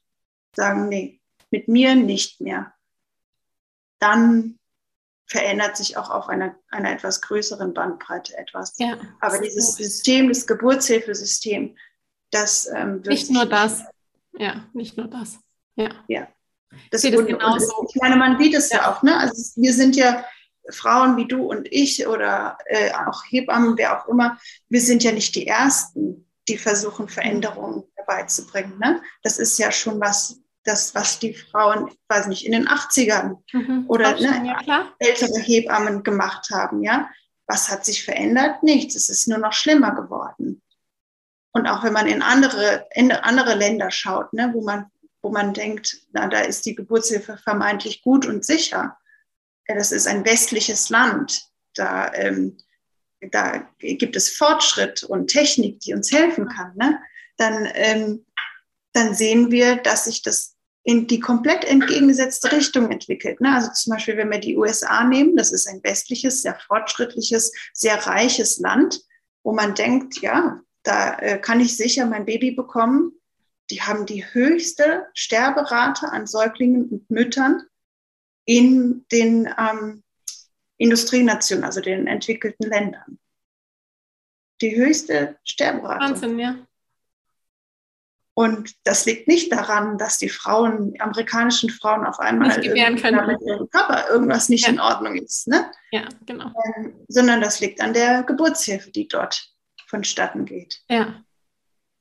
sagen, 0.54 0.90
nee, 0.90 1.22
mit 1.50 1.66
mir 1.66 1.94
nicht 1.94 2.42
mehr, 2.42 2.74
dann 4.00 4.57
verändert 5.28 5.76
sich 5.76 5.96
auch 5.96 6.10
auf 6.10 6.28
einer, 6.28 6.56
einer 6.70 6.90
etwas 6.90 7.20
größeren 7.20 7.74
Bandbreite 7.74 8.36
etwas. 8.36 8.74
Ja, 8.78 8.98
Aber 9.20 9.38
dieses 9.38 9.74
System, 9.74 10.28
das 10.28 10.46
Geburtshilfesystem, 10.46 11.76
das 12.30 12.68
ähm, 12.74 13.02
Nicht 13.06 13.30
nur 13.30 13.46
das. 13.46 13.84
Ja, 14.32 14.64
nicht 14.72 14.96
nur 14.96 15.06
das. 15.06 15.38
Ja. 15.76 15.90
ja. 16.08 16.28
Das, 16.90 17.04
und, 17.04 17.26
genauso. 17.26 17.86
ich 17.88 18.00
meine, 18.00 18.16
man 18.16 18.38
sieht 18.38 18.54
es 18.54 18.70
ja, 18.70 18.78
ja 18.78 18.92
auch, 18.92 19.02
ne? 19.02 19.16
Also 19.18 19.60
wir 19.60 19.72
sind 19.72 19.96
ja 19.96 20.24
Frauen 20.70 21.16
wie 21.16 21.26
du 21.26 21.50
und 21.50 21.66
ich 21.70 22.06
oder 22.06 22.58
äh, 22.66 22.92
auch 22.92 23.22
Hebammen, 23.28 23.76
wer 23.76 23.98
auch 23.98 24.08
immer, 24.08 24.38
wir 24.68 24.80
sind 24.80 25.02
ja 25.02 25.12
nicht 25.12 25.34
die 25.34 25.46
Ersten, 25.46 26.28
die 26.46 26.58
versuchen, 26.58 27.08
Veränderungen 27.08 27.84
herbeizubringen. 27.94 28.78
Ne? 28.78 29.02
Das 29.22 29.38
ist 29.38 29.58
ja 29.58 29.70
schon 29.70 30.00
was, 30.00 30.40
das, 30.64 30.94
was 30.94 31.18
die 31.18 31.34
Frauen, 31.34 31.90
weiß 32.08 32.26
nicht, 32.26 32.44
in 32.44 32.52
den 32.52 32.68
80ern 32.68 33.36
mhm, 33.52 33.84
oder 33.88 34.14
ne, 34.20 34.56
ja, 34.66 34.92
ältere 34.98 35.40
Hebammen 35.40 36.02
gemacht 36.02 36.50
haben. 36.50 36.82
Ja? 36.82 37.10
Was 37.46 37.70
hat 37.70 37.84
sich 37.84 38.04
verändert? 38.04 38.62
Nichts. 38.62 38.94
Es 38.94 39.08
ist 39.08 39.28
nur 39.28 39.38
noch 39.38 39.52
schlimmer 39.52 39.94
geworden. 39.94 40.62
Und 41.52 41.66
auch 41.66 41.82
wenn 41.82 41.92
man 41.92 42.06
in 42.06 42.22
andere, 42.22 42.86
in 42.92 43.10
andere 43.10 43.54
Länder 43.54 43.90
schaut, 43.90 44.32
ne, 44.32 44.50
wo, 44.52 44.62
man, 44.62 44.90
wo 45.22 45.30
man 45.30 45.54
denkt, 45.54 45.96
na, 46.12 46.28
da 46.28 46.40
ist 46.40 46.66
die 46.66 46.74
Geburtshilfe 46.74 47.38
vermeintlich 47.38 48.02
gut 48.02 48.26
und 48.26 48.44
sicher. 48.44 48.96
Ja, 49.66 49.74
das 49.74 49.92
ist 49.92 50.06
ein 50.06 50.24
westliches 50.24 50.90
Land. 50.90 51.42
Da, 51.74 52.12
ähm, 52.14 52.58
da 53.20 53.68
gibt 53.78 54.16
es 54.16 54.30
Fortschritt 54.30 55.02
und 55.02 55.28
Technik, 55.28 55.80
die 55.80 55.94
uns 55.94 56.12
helfen 56.12 56.48
kann. 56.48 56.76
Ne? 56.76 57.00
Dann, 57.36 57.68
ähm, 57.74 58.26
dann 58.98 59.14
sehen 59.14 59.50
wir, 59.50 59.76
dass 59.76 60.04
sich 60.04 60.22
das 60.22 60.56
in 60.82 61.06
die 61.06 61.20
komplett 61.20 61.64
entgegengesetzte 61.64 62.50
Richtung 62.50 62.90
entwickelt. 62.90 63.40
Ne? 63.40 63.54
Also 63.54 63.70
zum 63.72 63.92
Beispiel, 63.92 64.16
wenn 64.16 64.30
wir 64.30 64.40
die 64.40 64.56
USA 64.56 65.04
nehmen, 65.04 65.36
das 65.36 65.52
ist 65.52 65.68
ein 65.68 65.82
westliches, 65.84 66.42
sehr 66.42 66.58
fortschrittliches, 66.66 67.52
sehr 67.72 68.06
reiches 68.06 68.58
Land, 68.58 69.00
wo 69.44 69.52
man 69.52 69.74
denkt, 69.74 70.20
ja, 70.20 70.60
da 70.82 71.18
äh, 71.18 71.38
kann 71.38 71.60
ich 71.60 71.76
sicher 71.76 72.06
mein 72.06 72.24
Baby 72.24 72.52
bekommen. 72.52 73.12
Die 73.70 73.82
haben 73.82 74.06
die 74.06 74.24
höchste 74.24 75.06
Sterberate 75.14 76.08
an 76.10 76.26
Säuglingen 76.26 76.88
und 76.88 77.10
Müttern 77.10 77.62
in 78.46 79.04
den 79.12 79.48
ähm, 79.58 80.02
Industrienationen, 80.78 81.64
also 81.64 81.80
den 81.80 82.06
entwickelten 82.06 82.66
Ländern. 82.66 83.18
Die 84.62 84.74
höchste 84.74 85.38
Sterberate. 85.44 86.00
Wahnsinn, 86.00 86.38
ja. 86.38 86.66
Und 88.38 88.76
das 88.84 89.04
liegt 89.04 89.26
nicht 89.26 89.50
daran, 89.50 89.98
dass 89.98 90.18
die 90.18 90.28
Frauen, 90.28 90.92
die 90.92 91.00
amerikanischen 91.00 91.70
Frauen 91.70 92.06
auf 92.06 92.20
einmal 92.20 92.56
mit 92.56 92.66
ihrem 92.66 92.96
Körper 92.96 94.08
irgendwas 94.12 94.48
nicht 94.48 94.64
ja. 94.64 94.72
in 94.72 94.78
Ordnung 94.78 95.16
ist. 95.16 95.48
Ne? 95.48 95.68
Ja, 95.90 96.04
genau. 96.24 96.52
Ähm, 96.76 96.94
sondern 97.08 97.40
das 97.40 97.58
liegt 97.58 97.80
an 97.80 97.94
der 97.94 98.22
Geburtshilfe, 98.22 98.92
die 98.92 99.08
dort 99.08 99.52
vonstatten 99.88 100.44
geht. 100.44 100.82
Ja. 100.88 101.24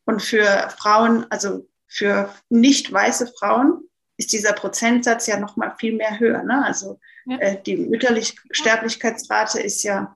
Und 0.06 0.22
für 0.22 0.70
Frauen, 0.78 1.26
also 1.32 1.68
für 1.88 2.32
nicht 2.50 2.94
weiße 2.94 3.34
Frauen, 3.40 3.90
ist 4.18 4.32
dieser 4.32 4.54
Prozentsatz 4.54 5.26
ja 5.26 5.40
noch 5.40 5.56
mal 5.58 5.74
viel 5.80 5.94
mehr 5.94 6.20
höher. 6.20 6.44
Ne? 6.44 6.64
Also 6.64 7.00
ja. 7.26 7.40
äh, 7.40 7.64
die 7.64 7.78
mütterliche 7.78 8.36
Sterblichkeitsrate 8.52 9.60
ist 9.60 9.82
ja 9.82 10.16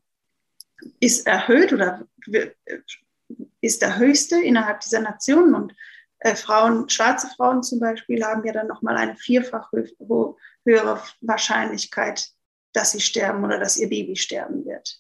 ist 1.00 1.26
erhöht 1.26 1.74
oder 1.74 2.06
ist 3.62 3.82
der 3.82 3.98
höchste 3.98 4.40
innerhalb 4.40 4.82
dieser 4.82 5.00
Nationen 5.00 5.56
und 5.56 5.74
äh, 6.22 6.36
Frauen, 6.36 6.88
schwarze 6.90 7.28
Frauen 7.36 7.64
zum 7.64 7.80
Beispiel, 7.80 8.24
haben 8.24 8.46
ja 8.46 8.54
dann 8.54 8.68
nochmal 8.68 8.96
eine 8.96 9.16
vierfach 9.16 9.72
höhere 9.72 11.02
Wahrscheinlichkeit, 11.22 12.30
dass 12.74 12.92
sie 12.92 13.02
sterben 13.02 13.44
oder 13.44 13.60
dass 13.60 13.78
ihr 13.78 13.90
Baby 13.90 14.16
sterben 14.16 14.66
wird. 14.66 15.00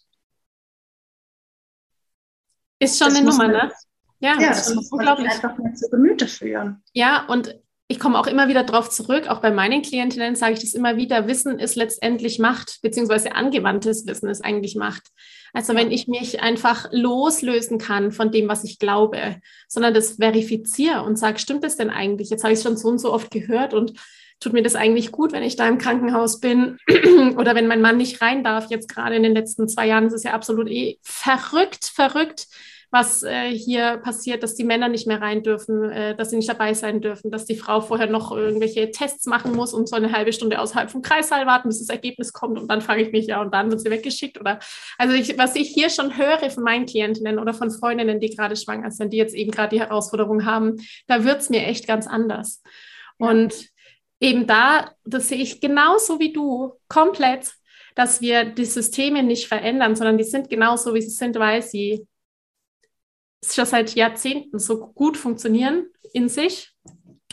Ist 2.79 2.97
schon 2.97 3.09
das 3.09 3.17
eine 3.17 3.29
Nummer, 3.29 3.47
ne? 3.47 3.71
Ja, 4.19 4.39
ja 4.39 4.49
das, 4.49 4.65
das 4.65 4.75
muss 4.75 4.91
man 4.91 5.07
einfach 5.07 5.57
mehr 5.57 5.73
zu 5.75 5.89
Gemüte 5.89 6.27
führen. 6.27 6.83
Ja, 6.93 7.25
und 7.27 7.55
ich 7.87 7.99
komme 7.99 8.17
auch 8.17 8.27
immer 8.27 8.47
wieder 8.47 8.63
darauf 8.63 8.89
zurück, 8.89 9.27
auch 9.27 9.41
bei 9.41 9.51
meinen 9.51 9.83
Klientinnen 9.83 10.35
sage 10.35 10.53
ich 10.53 10.61
das 10.61 10.73
immer 10.73 10.97
wieder, 10.97 11.27
Wissen 11.27 11.59
ist 11.59 11.75
letztendlich 11.75 12.39
Macht, 12.39 12.79
beziehungsweise 12.81 13.35
angewandtes 13.35 14.07
Wissen 14.07 14.29
ist 14.29 14.43
eigentlich 14.43 14.75
Macht. 14.75 15.09
Also 15.53 15.75
wenn 15.75 15.91
ich 15.91 16.07
mich 16.07 16.41
einfach 16.41 16.87
loslösen 16.91 17.77
kann 17.77 18.11
von 18.11 18.31
dem, 18.31 18.47
was 18.47 18.63
ich 18.63 18.79
glaube, 18.79 19.37
sondern 19.67 19.93
das 19.93 20.13
verifiziere 20.13 21.03
und 21.03 21.17
sage, 21.17 21.39
stimmt 21.39 21.63
das 21.63 21.77
denn 21.77 21.89
eigentlich? 21.89 22.29
Jetzt 22.29 22.43
habe 22.43 22.53
ich 22.53 22.59
es 22.59 22.63
schon 22.63 22.77
so 22.77 22.87
und 22.87 22.99
so 22.99 23.13
oft 23.13 23.31
gehört 23.31 23.73
und 23.73 23.93
tut 24.39 24.53
mir 24.53 24.63
das 24.63 24.75
eigentlich 24.75 25.11
gut, 25.11 25.31
wenn 25.31 25.43
ich 25.43 25.55
da 25.55 25.67
im 25.67 25.77
Krankenhaus 25.77 26.39
bin 26.39 26.77
oder 27.37 27.55
wenn 27.55 27.67
mein 27.67 27.81
Mann 27.81 27.97
nicht 27.97 28.21
rein 28.21 28.43
darf. 28.43 28.69
Jetzt 28.69 28.89
gerade 28.89 29.15
in 29.15 29.23
den 29.23 29.35
letzten 29.35 29.69
zwei 29.69 29.87
Jahren 29.87 30.07
ist 30.07 30.13
es 30.13 30.23
ja 30.23 30.33
absolut 30.33 30.67
eh 30.67 30.97
verrückt, 31.03 31.85
verrückt, 31.85 32.47
was 32.91 33.23
äh, 33.23 33.49
hier 33.51 33.97
passiert, 33.97 34.43
dass 34.43 34.53
die 34.53 34.65
Männer 34.65 34.89
nicht 34.89 35.07
mehr 35.07 35.21
rein 35.21 35.43
dürfen, 35.43 35.89
äh, 35.89 36.13
dass 36.15 36.29
sie 36.29 36.35
nicht 36.35 36.49
dabei 36.49 36.73
sein 36.73 36.99
dürfen, 36.99 37.31
dass 37.31 37.45
die 37.45 37.55
Frau 37.55 37.79
vorher 37.79 38.07
noch 38.07 38.31
irgendwelche 38.35 38.91
Tests 38.91 39.25
machen 39.25 39.55
muss 39.55 39.73
und 39.73 39.87
so 39.87 39.95
eine 39.95 40.11
halbe 40.11 40.33
Stunde 40.33 40.59
außerhalb 40.59 40.91
vom 40.91 41.01
Kreissaal 41.01 41.45
warten, 41.45 41.69
bis 41.69 41.79
das 41.79 41.87
Ergebnis 41.87 42.33
kommt 42.33 42.59
und 42.59 42.67
dann 42.67 42.81
fange 42.81 43.01
ich 43.01 43.13
mich 43.13 43.27
ja 43.27 43.41
und 43.41 43.53
dann 43.53 43.71
wird 43.71 43.79
sie 43.79 43.89
weggeschickt 43.89 44.39
oder 44.39 44.59
also 44.97 45.15
ich, 45.15 45.37
was 45.37 45.55
ich 45.55 45.69
hier 45.69 45.89
schon 45.89 46.17
höre 46.17 46.49
von 46.49 46.63
meinen 46.63 46.85
Klientinnen 46.85 47.39
oder 47.39 47.53
von 47.53 47.71
Freundinnen, 47.71 48.19
die 48.19 48.35
gerade 48.35 48.57
schwanger 48.57 48.91
sind, 48.91 49.13
die 49.13 49.17
jetzt 49.17 49.35
eben 49.35 49.51
gerade 49.51 49.73
die 49.75 49.81
Herausforderung 49.81 50.45
haben, 50.45 50.75
da 51.07 51.23
wird 51.23 51.39
es 51.39 51.49
mir 51.49 51.65
echt 51.65 51.87
ganz 51.87 52.07
anders. 52.07 52.61
Ja. 53.19 53.29
Und 53.29 53.69
eben 54.19 54.47
da, 54.47 54.91
das 55.05 55.29
sehe 55.29 55.41
ich 55.41 55.61
genauso 55.61 56.19
wie 56.19 56.33
du, 56.33 56.73
komplett, 56.89 57.53
dass 57.95 58.19
wir 58.19 58.45
die 58.45 58.65
Systeme 58.65 59.23
nicht 59.23 59.47
verändern, 59.47 59.95
sondern 59.95 60.17
die 60.17 60.23
sind 60.25 60.49
genauso, 60.49 60.93
wie 60.93 61.01
sie 61.01 61.09
sind, 61.09 61.37
weil 61.39 61.61
sie 61.61 62.05
schon 63.43 63.65
seit 63.65 63.95
Jahrzehnten 63.95 64.59
so 64.59 64.87
gut 64.87 65.17
funktionieren 65.17 65.87
in 66.13 66.29
sich. 66.29 66.73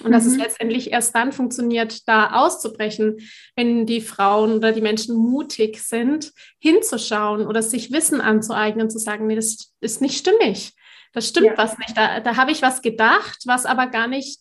Und 0.00 0.08
mhm. 0.08 0.12
dass 0.12 0.26
es 0.26 0.34
mhm. 0.34 0.40
letztendlich 0.40 0.92
erst 0.92 1.14
dann 1.14 1.32
funktioniert, 1.32 2.08
da 2.08 2.32
auszubrechen, 2.32 3.18
wenn 3.56 3.86
die 3.86 4.00
Frauen 4.00 4.54
oder 4.54 4.72
die 4.72 4.80
Menschen 4.80 5.16
mutig 5.16 5.82
sind, 5.82 6.32
hinzuschauen 6.60 7.46
oder 7.46 7.62
sich 7.62 7.92
Wissen 7.92 8.20
anzueignen, 8.20 8.90
zu 8.90 8.98
sagen, 8.98 9.26
nee, 9.26 9.34
das 9.36 9.72
ist 9.80 10.00
nicht 10.00 10.18
stimmig. 10.18 10.72
Das 11.12 11.28
stimmt 11.28 11.46
ja. 11.46 11.58
was 11.58 11.76
nicht. 11.78 11.96
Da, 11.96 12.20
da 12.20 12.36
habe 12.36 12.52
ich 12.52 12.62
was 12.62 12.82
gedacht, 12.82 13.38
was 13.46 13.66
aber 13.66 13.86
gar 13.86 14.06
nicht 14.06 14.38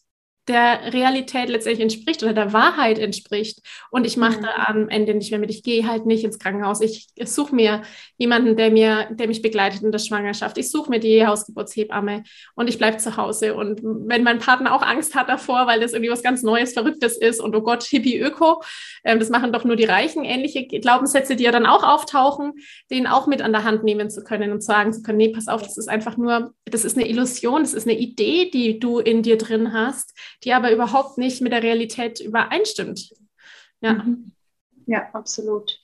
der 0.48 0.94
Realität 0.94 1.50
letztendlich 1.50 1.84
entspricht 1.84 2.24
oder 2.24 2.34
der 2.34 2.54
Wahrheit 2.54 3.00
entspricht. 3.00 3.60
Und 3.92 4.06
ich 4.06 4.18
mache 4.18 4.40
mhm. 4.40 4.44
da 4.44 4.50
am 4.68 4.90
Ende 4.90 5.14
nicht 5.14 5.32
mehr 5.32 5.40
mit. 5.40 5.50
Ich 5.50 5.64
gehe 5.64 5.88
halt 5.88 6.06
nicht 6.06 6.24
ins 6.24 6.40
Krankenhaus. 6.40 6.82
Ich, 6.82 7.08
suche 7.26 7.54
mir 7.54 7.82
jemanden, 8.18 8.56
der 8.56 8.72
mir, 8.72 9.08
der 9.12 9.28
mich 9.28 9.42
begleitet 9.42 9.84
in 9.84 9.92
der 9.92 10.00
Schwangerschaft. 10.00 10.58
Ich 10.58 10.72
suche 10.72 10.90
mir 10.90 11.00
die 11.00 11.26
Hausgeburtshebamme 11.26 12.24
und 12.56 12.70
ich 12.70 12.78
bleibe 12.78 12.98
zu 12.98 13.18
Hause. 13.18 13.56
Und 13.56 13.82
wenn 13.84 14.24
mein 14.24 14.40
Partner 14.40 14.74
auch 14.74 14.82
Angst 14.82 15.16
hat 15.16 15.30
davor, 15.30 15.68
weil 15.68 15.82
das 15.82 15.94
irgendwie 15.94 16.12
was 16.12 16.24
ganz 16.24 16.44
Neues, 16.44 16.74
Verrücktes 16.74 17.18
ist 17.18 17.42
und 17.42 17.56
oh 17.56 17.62
Gott, 17.62 17.84
Hippie 17.84 18.20
Öko, 18.20 18.62
äh, 19.04 19.18
das 19.18 19.30
machen 19.30 19.52
doch 19.52 19.66
nur 19.66 19.76
die 19.76 19.86
Reichen, 19.86 20.24
ähnliche 20.24 20.66
Glaubenssätze, 20.68 21.36
die 21.36 21.44
ja 21.44 21.52
dann 21.52 21.66
auch 21.66 21.84
auftauchen, 21.84 22.54
den 22.90 23.08
auch 23.08 23.28
mit 23.28 23.42
an 23.42 23.52
der 23.52 23.64
Hand 23.64 23.84
nehmen 23.84 24.10
zu 24.10 24.24
können 24.24 24.52
und 24.52 24.64
sagen 24.64 24.94
zu 24.94 25.02
können, 25.02 25.18
nee, 25.18 25.30
pass 25.30 25.48
auf, 25.48 25.62
das 25.62 25.78
ist 25.78 25.90
einfach 25.90 26.18
nur, 26.18 26.54
das 26.72 26.86
ist 26.86 26.98
eine 26.98 27.08
Illusion, 27.08 27.64
das 27.64 27.74
ist 27.74 27.88
eine 27.88 27.98
Idee, 27.98 28.50
die 28.50 28.80
du 28.80 29.00
in 29.00 29.24
dir 29.24 29.38
drin 29.38 29.74
hast 29.74 30.14
die 30.44 30.54
aber 30.54 30.72
überhaupt 30.72 31.18
nicht 31.18 31.42
mit 31.42 31.52
der 31.52 31.64
Realität 31.64 32.20
übereinstimmt. 32.20 33.14
Ja, 33.82 33.94
mhm. 33.94 34.32
ja 34.86 35.10
absolut. 35.14 35.80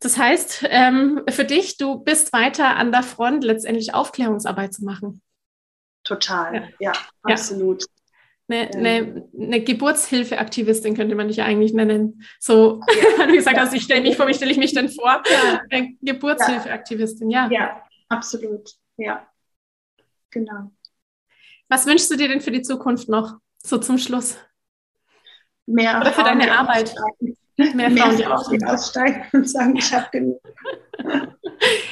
Das 0.00 0.18
heißt, 0.18 0.64
ähm, 0.68 1.22
für 1.30 1.44
dich, 1.44 1.76
du 1.76 2.00
bist 2.00 2.32
weiter 2.32 2.76
an 2.76 2.90
der 2.90 3.04
Front, 3.04 3.44
letztendlich 3.44 3.94
Aufklärungsarbeit 3.94 4.74
zu 4.74 4.84
machen. 4.84 5.22
Total, 6.02 6.72
ja, 6.80 6.92
ja 6.92 6.92
absolut. 7.22 7.84
Eine, 8.48 8.68
eine, 8.74 9.30
eine, 9.38 9.62
Geburtshilfeaktivistin 9.62 10.96
könnte 10.96 11.14
man 11.14 11.28
dich 11.28 11.36
ja 11.36 11.44
eigentlich 11.44 11.72
nennen. 11.72 12.24
So, 12.40 12.80
ja. 13.18 13.26
du 13.26 13.32
gesagt 13.32 13.56
hast, 13.56 13.72
ich 13.72 13.84
stelle 13.84 14.02
mich 14.02 14.16
vor, 14.16 14.26
wie 14.26 14.34
stelle 14.34 14.50
ich 14.50 14.58
mich 14.58 14.74
denn 14.74 14.88
vor? 14.88 15.22
Ja. 15.30 15.62
Eine 15.70 15.94
Geburtshilfeaktivistin, 16.02 17.30
ja. 17.30 17.48
Ja, 17.52 17.84
absolut, 18.08 18.72
ja. 19.04 19.28
Genau. 20.30 20.72
Was 21.68 21.86
wünschst 21.86 22.10
du 22.10 22.16
dir 22.16 22.28
denn 22.28 22.40
für 22.40 22.50
die 22.50 22.62
Zukunft 22.62 23.08
noch, 23.08 23.38
so 23.58 23.78
zum 23.78 23.98
Schluss? 23.98 24.36
mehr 25.66 26.00
Oder 26.00 26.12
für 26.12 26.22
Frauen, 26.22 26.38
deine 26.38 26.58
Arbeit. 26.58 26.90
aussteigen. 26.90 27.36
Mehr 27.56 27.90
Mehr 27.90 28.10
Frauen, 28.12 28.50
die 28.50 28.58
die 28.58 28.64
aussteigen 28.64 29.24
und 29.32 29.48
sagen, 29.48 29.76
ich 29.76 29.92
habe 29.92 30.08
genug. 30.10 30.40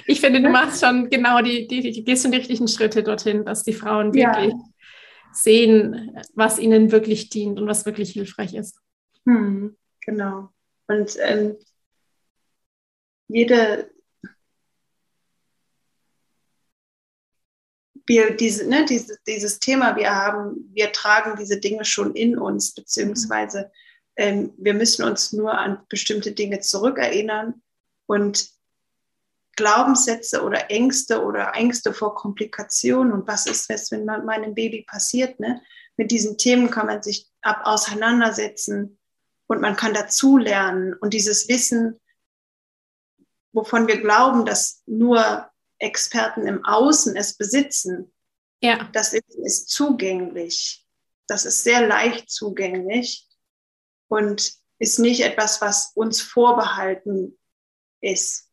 Ich 0.07 0.21
finde, 0.21 0.43
du 0.43 0.49
machst 0.49 0.85
schon 0.85 1.09
genau 1.11 1.41
die, 1.43 1.69
die, 1.69 1.81
die 1.93 2.03
gehst 2.05 2.23
schon 2.23 2.33
die 2.33 2.39
richtigen 2.39 2.67
Schritte 2.67 3.03
dorthin, 3.03 3.45
dass 3.45 3.63
die 3.63 3.73
Frauen 3.75 4.13
Ja. 4.15 4.35
wirklich 4.37 4.55
sehen, 5.33 6.19
was 6.35 6.59
ihnen 6.59 6.91
wirklich 6.91 7.29
dient 7.29 7.61
und 7.61 7.69
was 7.69 7.87
wirklich 7.87 8.11
hilfreich 8.13 8.55
ist. 8.55 8.81
Hm, 9.27 9.77
genau. 10.01 10.49
Und 10.89 11.17
ähm, 11.21 11.57
jede, 13.29 13.91
wir, 18.11 18.33
diese, 18.33 18.69
ne, 18.69 18.85
diese, 18.85 19.19
dieses 19.25 19.61
Thema, 19.61 19.95
wir 19.95 20.13
haben, 20.13 20.69
wir 20.75 20.91
tragen 20.91 21.37
diese 21.39 21.61
Dinge 21.61 21.85
schon 21.85 22.17
in 22.17 22.37
uns, 22.37 22.75
beziehungsweise 22.75 23.71
ähm, 24.17 24.53
wir 24.59 24.75
müssen 24.75 25.05
uns 25.05 25.33
nur 25.33 25.57
an 25.57 25.79
bestimmte 25.89 26.33
Dinge 26.33 26.59
zurückerinnern 26.59 27.63
und 28.07 28.51
Glaubenssätze 29.55 30.43
oder 30.43 30.73
Ängste 30.73 31.23
oder 31.23 31.55
Ängste 31.55 31.93
vor 31.95 32.17
Komplikationen 32.17 33.13
und 33.13 33.29
was 33.29 33.47
ist, 33.47 33.71
wenn 33.93 34.05
man 34.05 34.25
meinem 34.25 34.57
Baby 34.57 34.85
passiert, 34.89 35.39
ne? 35.39 35.63
Mit 35.97 36.11
diesen 36.11 36.37
Themen 36.37 36.69
kann 36.69 36.87
man 36.87 37.05
sich 37.05 37.29
ab 37.43 37.61
auseinandersetzen 37.63 38.99
und 39.47 39.61
man 39.61 39.77
kann 39.77 39.95
dazulernen 39.95 40.95
und 40.95 41.15
dieses 41.15 41.49
Wissen, 41.49 42.01
wovon 43.53 43.87
wir 43.87 44.01
glauben, 44.01 44.45
dass 44.45 44.83
nur 44.87 45.50
Experten 45.81 46.47
im 46.47 46.65
Außen 46.65 47.17
es 47.17 47.37
besitzen, 47.37 48.13
Ja, 48.63 48.89
das 48.93 49.13
ist, 49.15 49.35
ist 49.35 49.69
zugänglich. 49.71 50.87
Das 51.27 51.45
ist 51.45 51.65
sehr 51.65 51.87
leicht 51.87 52.31
zugänglich 52.31 53.27
und 54.09 54.53
ist 54.79 54.99
nicht 54.99 55.23
etwas, 55.23 55.61
was 55.61 55.93
uns 55.95 56.21
vorbehalten 56.21 57.39
ist. 58.01 58.49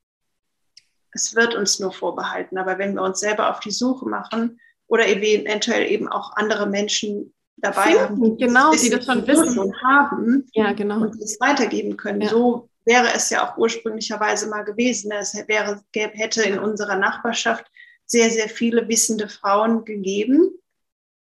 Es 1.12 1.36
wird 1.36 1.56
uns 1.56 1.80
nur 1.80 1.92
vorbehalten, 1.92 2.58
aber 2.58 2.78
wenn 2.78 2.94
wir 2.94 3.02
uns 3.02 3.20
selber 3.20 3.50
auf 3.50 3.60
die 3.60 3.72
Suche 3.72 4.08
machen 4.08 4.60
oder 4.88 5.08
eventuell 5.08 5.90
eben 5.90 6.08
auch 6.08 6.36
andere 6.36 6.68
Menschen 6.68 7.34
dabei 7.58 7.84
Finden, 7.84 8.00
haben, 8.00 8.38
genau, 8.38 8.72
das 8.72 8.82
die 8.82 8.90
das 8.90 9.06
schon 9.06 9.26
wissen. 9.28 9.54
schon 9.54 9.74
haben 9.82 10.48
ja, 10.54 10.74
genau. 10.74 11.02
und 11.02 11.16
es 11.22 11.40
weitergeben 11.40 11.98
können. 11.98 12.22
Ja. 12.22 12.30
So 12.30 12.70
wäre 12.88 13.14
es 13.14 13.30
ja 13.30 13.48
auch 13.48 13.58
ursprünglicherweise 13.58 14.48
mal 14.48 14.64
gewesen. 14.64 15.12
Es 15.12 15.36
wäre, 15.48 15.84
hätte 15.94 16.42
in 16.42 16.58
unserer 16.58 16.96
Nachbarschaft 16.96 17.66
sehr, 18.06 18.32
sehr 18.32 18.50
viele 18.50 18.88
wissende 18.88 19.30
Frauen 19.30 19.86
gegeben, 19.86 20.58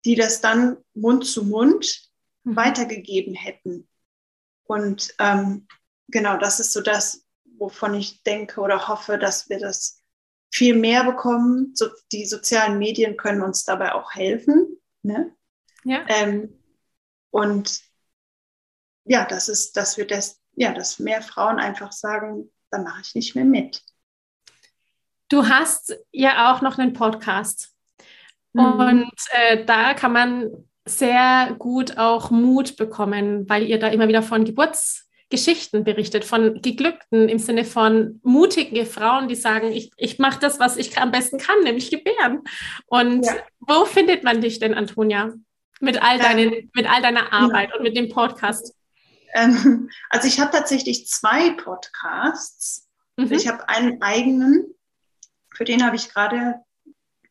die 0.06 0.16
das 0.16 0.40
dann 0.40 0.78
Mund 0.94 1.26
zu 1.26 1.44
Mund 1.44 2.06
Mhm. 2.46 2.56
weitergegeben 2.56 3.34
hätten. 3.34 3.88
Und 4.64 5.14
ähm, 5.20 5.68
genau, 6.08 6.38
das 6.38 6.60
ist 6.60 6.72
so 6.74 6.82
das, 6.82 7.26
wovon 7.58 7.94
ich 7.96 8.24
denke 8.24 8.62
oder 8.62 8.88
hoffe, 8.88 9.18
dass 9.18 9.50
wir 9.50 9.60
das 9.60 10.02
viel 10.52 10.76
mehr 10.76 11.04
bekommen. 11.04 11.72
So, 11.76 11.88
die 12.12 12.26
sozialen 12.26 12.78
Medien 12.78 13.18
können 13.18 13.42
uns 13.42 13.66
dabei 13.66 13.94
auch 13.94 14.14
helfen. 14.14 14.80
Ne? 15.02 15.36
Ja. 15.84 16.06
Ähm, 16.08 16.58
und 17.32 17.82
ja, 19.06 19.26
das 19.26 19.50
ist, 19.50 19.76
dass 19.76 19.98
wir 19.98 20.08
das, 20.08 20.40
ja, 20.56 20.74
dass 20.74 21.00
mehr 21.00 21.22
Frauen 21.22 21.60
einfach 21.60 21.92
sagen, 21.92 22.52
da 22.72 22.80
mache 22.80 23.02
ich 23.02 23.16
nicht 23.16 23.36
mehr 23.36 23.46
mit. 23.46 23.82
Du 25.30 25.48
hast 25.48 25.98
ja 26.12 26.54
auch 26.54 26.62
noch 26.62 26.78
einen 26.78 26.94
Podcast. 26.94 27.74
Mhm. 28.54 28.64
Und 28.64 29.12
äh, 29.32 29.66
da 29.66 29.94
kann 29.94 30.14
man 30.14 30.52
sehr 30.88 31.56
gut 31.58 31.98
auch 31.98 32.30
Mut 32.30 32.78
bekommen, 32.78 33.50
weil 33.50 33.64
ihr 33.64 33.80
da 33.80 33.88
immer 33.88 34.08
wieder 34.08 34.22
von 34.22 34.46
Geburtsgeschichten 34.46 35.84
berichtet, 35.84 36.26
von 36.26 36.62
Geglückten 36.62 37.28
im 37.28 37.40
Sinne 37.40 37.66
von 37.66 38.20
mutige 38.24 38.86
Frauen, 38.86 39.28
die 39.28 39.36
sagen, 39.36 39.72
ich, 39.72 39.92
ich 39.98 40.20
mache 40.20 40.40
das, 40.40 40.60
was 40.60 40.78
ich 40.78 40.98
am 41.00 41.12
besten 41.12 41.40
kann, 41.40 41.60
nämlich 41.64 41.90
gebären. 41.90 42.44
Und 42.86 43.26
Ja. 43.26 43.34
wo 43.60 43.86
findet 43.86 44.24
man 44.24 44.42
dich 44.42 44.60
denn, 44.60 44.76
Antonia? 44.76 45.34
Mit 45.82 46.02
all, 46.02 46.18
Ähm, 46.18 46.22
deinen, 46.22 46.72
mit 46.74 46.90
all 46.90 47.02
deiner 47.02 47.34
Arbeit 47.34 47.76
und 47.76 47.84
mit 47.84 47.98
dem 47.98 48.10
Podcast. 48.10 48.74
Ähm, 49.36 49.90
also 50.10 50.28
ich 50.28 50.40
habe 50.40 50.52
tatsächlich 50.52 51.08
zwei 51.08 51.52
Podcasts. 51.52 52.88
Mhm. 53.18 53.32
Ich 53.32 53.48
habe 53.48 53.68
einen 53.70 54.02
eigenen, 54.02 54.74
für 55.54 55.66
den 55.66 55.86
habe 55.86 55.98
ich 55.98 56.10
gerade 56.10 56.62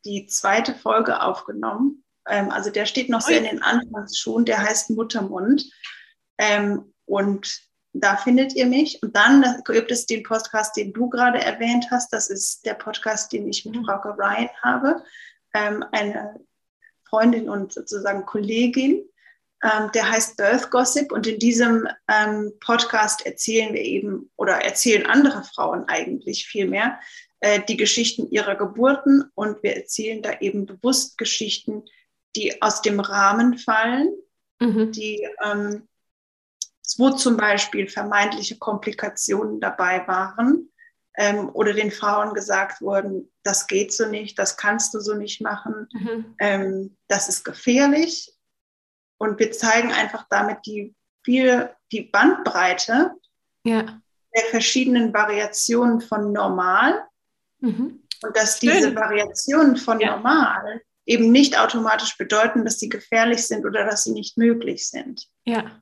die 0.05 0.27
zweite 0.27 0.73
Folge 0.75 1.21
aufgenommen. 1.21 2.03
Ähm, 2.27 2.51
also 2.51 2.69
der 2.69 2.85
steht 2.85 3.09
noch 3.09 3.21
sehr 3.21 3.39
in 3.39 3.45
den 3.45 3.63
Anfangsschuhen, 3.63 4.45
der 4.45 4.59
heißt 4.59 4.91
Muttermund. 4.91 5.69
Ähm, 6.37 6.93
und 7.05 7.59
da 7.93 8.17
findet 8.17 8.53
ihr 8.53 8.65
mich. 8.65 9.01
Und 9.01 9.15
dann 9.15 9.63
gibt 9.65 9.91
es 9.91 10.05
den 10.05 10.23
Podcast, 10.23 10.75
den 10.77 10.93
du 10.93 11.09
gerade 11.09 11.41
erwähnt 11.41 11.87
hast. 11.91 12.13
Das 12.13 12.29
ist 12.29 12.65
der 12.65 12.73
Podcast, 12.73 13.31
den 13.31 13.47
ich 13.47 13.65
mit 13.65 13.75
Mhm. 13.75 13.85
Frau 13.85 13.99
Ryan 14.11 14.49
habe. 14.61 15.03
Ähm, 15.53 15.83
eine 15.91 16.39
Freundin 17.03 17.49
und 17.49 17.73
sozusagen 17.73 18.25
Kollegin. 18.25 19.07
Ähm, 19.65 19.91
der 19.93 20.09
heißt 20.11 20.37
Birth 20.37 20.69
Gossip 20.69 21.11
und 21.11 21.25
in 21.25 21.39
diesem 21.39 21.87
ähm, 22.07 22.53
Podcast 22.59 23.25
erzählen 23.25 23.73
wir 23.73 23.81
eben 23.81 24.29
oder 24.35 24.53
erzählen 24.63 25.05
andere 25.07 25.43
Frauen 25.43 25.85
eigentlich 25.87 26.45
viel 26.45 26.67
mehr 26.67 26.99
äh, 27.39 27.61
die 27.67 27.77
Geschichten 27.77 28.29
ihrer 28.29 28.55
Geburten 28.55 29.23
und 29.33 29.63
wir 29.63 29.75
erzählen 29.75 30.21
da 30.21 30.39
eben 30.39 30.65
bewusst 30.65 31.17
Geschichten, 31.17 31.83
die 32.35 32.61
aus 32.61 32.81
dem 32.81 32.99
Rahmen 32.99 33.57
fallen, 33.57 34.09
Mhm. 34.61 34.91
die 34.93 35.27
ähm, 35.43 35.87
wo 36.97 37.09
zum 37.09 37.35
Beispiel 37.35 37.89
vermeintliche 37.89 38.57
Komplikationen 38.57 39.59
dabei 39.59 40.07
waren 40.07 40.69
ähm, 41.17 41.49
oder 41.53 41.73
den 41.73 41.91
Frauen 41.91 42.33
gesagt 42.33 42.79
wurden, 42.81 43.31
das 43.43 43.67
geht 43.67 43.91
so 43.91 44.05
nicht, 44.05 44.37
das 44.39 44.55
kannst 44.55 44.93
du 44.93 44.99
so 44.99 45.15
nicht 45.15 45.41
machen, 45.41 45.87
Mhm. 45.91 46.35
ähm, 46.39 46.97
das 47.07 47.27
ist 47.29 47.43
gefährlich. 47.43 48.31
Und 49.17 49.39
wir 49.39 49.51
zeigen 49.51 49.91
einfach 49.91 50.25
damit 50.29 50.59
die, 50.65 50.95
viel, 51.23 51.69
die 51.91 52.01
Bandbreite 52.01 53.11
Ja. 53.63 54.01
der 54.35 54.43
verschiedenen 54.49 55.13
Variationen 55.13 56.01
von 56.01 56.31
normal 56.31 57.07
Mhm. 57.59 58.03
und 58.23 58.37
dass 58.37 58.59
Schön. 58.59 58.71
diese 58.71 58.95
Variationen 58.95 59.77
von 59.77 59.99
Ja. 59.99 60.15
normal 60.17 60.81
eben 61.05 61.31
nicht 61.31 61.57
automatisch 61.57 62.17
bedeuten, 62.17 62.65
dass 62.65 62.79
sie 62.79 62.89
gefährlich 62.89 63.45
sind 63.47 63.65
oder 63.65 63.85
dass 63.85 64.03
sie 64.03 64.11
nicht 64.11 64.37
möglich 64.37 64.87
sind. 64.89 65.27
Ja. 65.45 65.81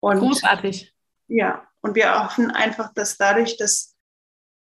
Und 0.00 0.20
Großartig. 0.20 0.94
ja, 1.26 1.66
und 1.80 1.94
wir 1.96 2.22
hoffen 2.24 2.50
einfach, 2.52 2.92
dass 2.94 3.16
dadurch, 3.16 3.56
dass, 3.56 3.96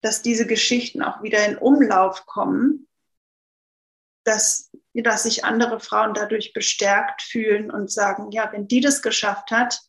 dass 0.02 0.22
diese 0.24 0.48
Geschichten 0.48 1.02
auch 1.04 1.22
wieder 1.22 1.46
in 1.46 1.58
Umlauf 1.58 2.26
kommen, 2.26 2.88
dass, 4.24 4.67
dass 5.04 5.24
sich 5.24 5.46
andere 5.46 5.80
Frauen 5.80 6.14
dadurch 6.14 6.54
bestärkt 6.54 7.22
fühlen 7.22 7.72
und 7.72 7.92
sagen, 7.92 8.32
ja, 8.32 8.52
wenn 8.52 8.68
die 8.68 8.82
das 8.82 9.02
geschafft 9.02 9.52
hat, 9.52 9.80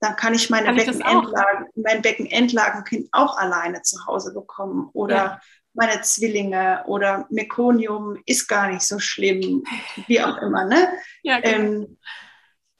dann 0.00 0.16
kann 0.16 0.34
ich 0.34 0.50
meine 0.50 0.66
Kann 0.66 0.76
ich 0.76 0.86
Beckenendlagen, 0.86 1.66
mein 1.76 2.02
Beckenendlagenkind 2.02 3.08
auch 3.12 3.38
alleine 3.38 3.82
zu 3.82 4.04
Hause 4.06 4.34
bekommen 4.34 4.90
oder 4.92 5.14
Ja. 5.14 5.40
meine 5.72 6.02
Zwillinge 6.02 6.84
oder 6.86 7.26
Mekonium 7.30 8.18
ist 8.26 8.46
gar 8.46 8.68
nicht 8.68 8.82
so 8.82 8.98
schlimm, 8.98 9.64
wie 10.06 10.20
auch 10.22 10.36
immer, 10.38 10.64
ne? 10.66 10.88
Ja, 11.22 11.40
genau. 11.40 11.56
Ähm, 11.56 11.98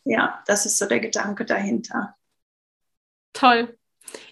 ja, 0.05 0.43
das 0.47 0.67
ist 0.67 0.79
so 0.79 0.87
der 0.87 1.01
Gedanke 1.01 1.47
dahinter. 1.47 2.15
Toll. 3.33 3.77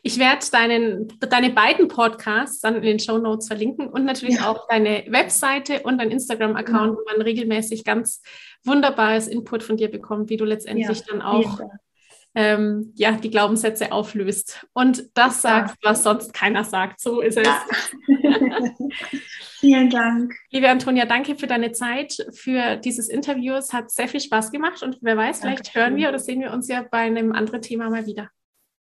Ich 0.03 0.19
werde 0.19 0.45
deinen, 0.53 1.09
deine 1.21 1.51
beiden 1.51 1.89
Podcasts 1.89 2.61
dann 2.61 2.77
in 2.77 2.83
den 2.83 2.99
Show 2.99 3.19
Notes 3.19 3.47
verlinken 3.47 3.89
und 3.89 4.05
natürlich 4.05 4.37
Ja. 4.37 4.51
auch 4.51 4.67
deine 4.69 5.05
Webseite 5.09 5.83
und 5.83 5.99
dein 5.99 6.11
Instagram-Account, 6.11 6.97
wo 6.97 7.01
man 7.11 7.23
regelmäßig 7.23 7.85
ganz 7.85 8.23
wunderbares 8.65 9.27
Input 9.29 9.63
von 9.63 9.77
dir 9.77 9.91
bekommt, 9.91 10.31
wie 10.31 10.37
du 10.37 10.45
letztendlich 10.45 10.99
Ja, 10.99 11.05
dann 11.11 11.23
auch 11.23 11.61
ähm, 12.35 12.93
ja, 12.97 13.13
die 13.13 13.29
Glaubenssätze 13.31 13.93
auflöst 13.93 14.67
und 14.73 15.05
das 15.15 15.43
sagst, 15.43 15.77
was 15.83 16.03
sonst 16.03 16.33
keiner 16.33 16.65
sagt. 16.65 16.99
So 17.01 17.21
ist 17.21 17.37
es. 17.37 17.47
Ja. 17.47 17.63
Vielen 19.61 19.91
Dank. 19.91 20.35
Liebe 20.51 20.69
Antonia, 20.69 21.05
danke 21.05 21.37
für 21.37 21.47
deine 21.47 21.73
Zeit, 21.73 22.15
für 22.33 22.77
dieses 22.77 23.09
Interview. 23.09 23.55
Es 23.55 23.73
hat 23.73 23.91
sehr 23.91 24.09
viel 24.09 24.21
Spaß 24.21 24.51
gemacht 24.51 24.83
und 24.83 24.99
wer 25.03 25.17
weiß, 25.17 25.41
vielleicht 25.41 25.59
Dankeschön. 25.67 25.83
hören 25.83 25.97
wir 25.97 26.09
oder 26.09 26.19
sehen 26.19 26.41
wir 26.41 26.53
uns 26.53 26.69
ja 26.69 26.83
bei 26.91 26.99
einem 26.99 27.33
anderen 27.33 27.61
Thema 27.63 27.91
mal 27.91 28.07
wieder. 28.07 28.31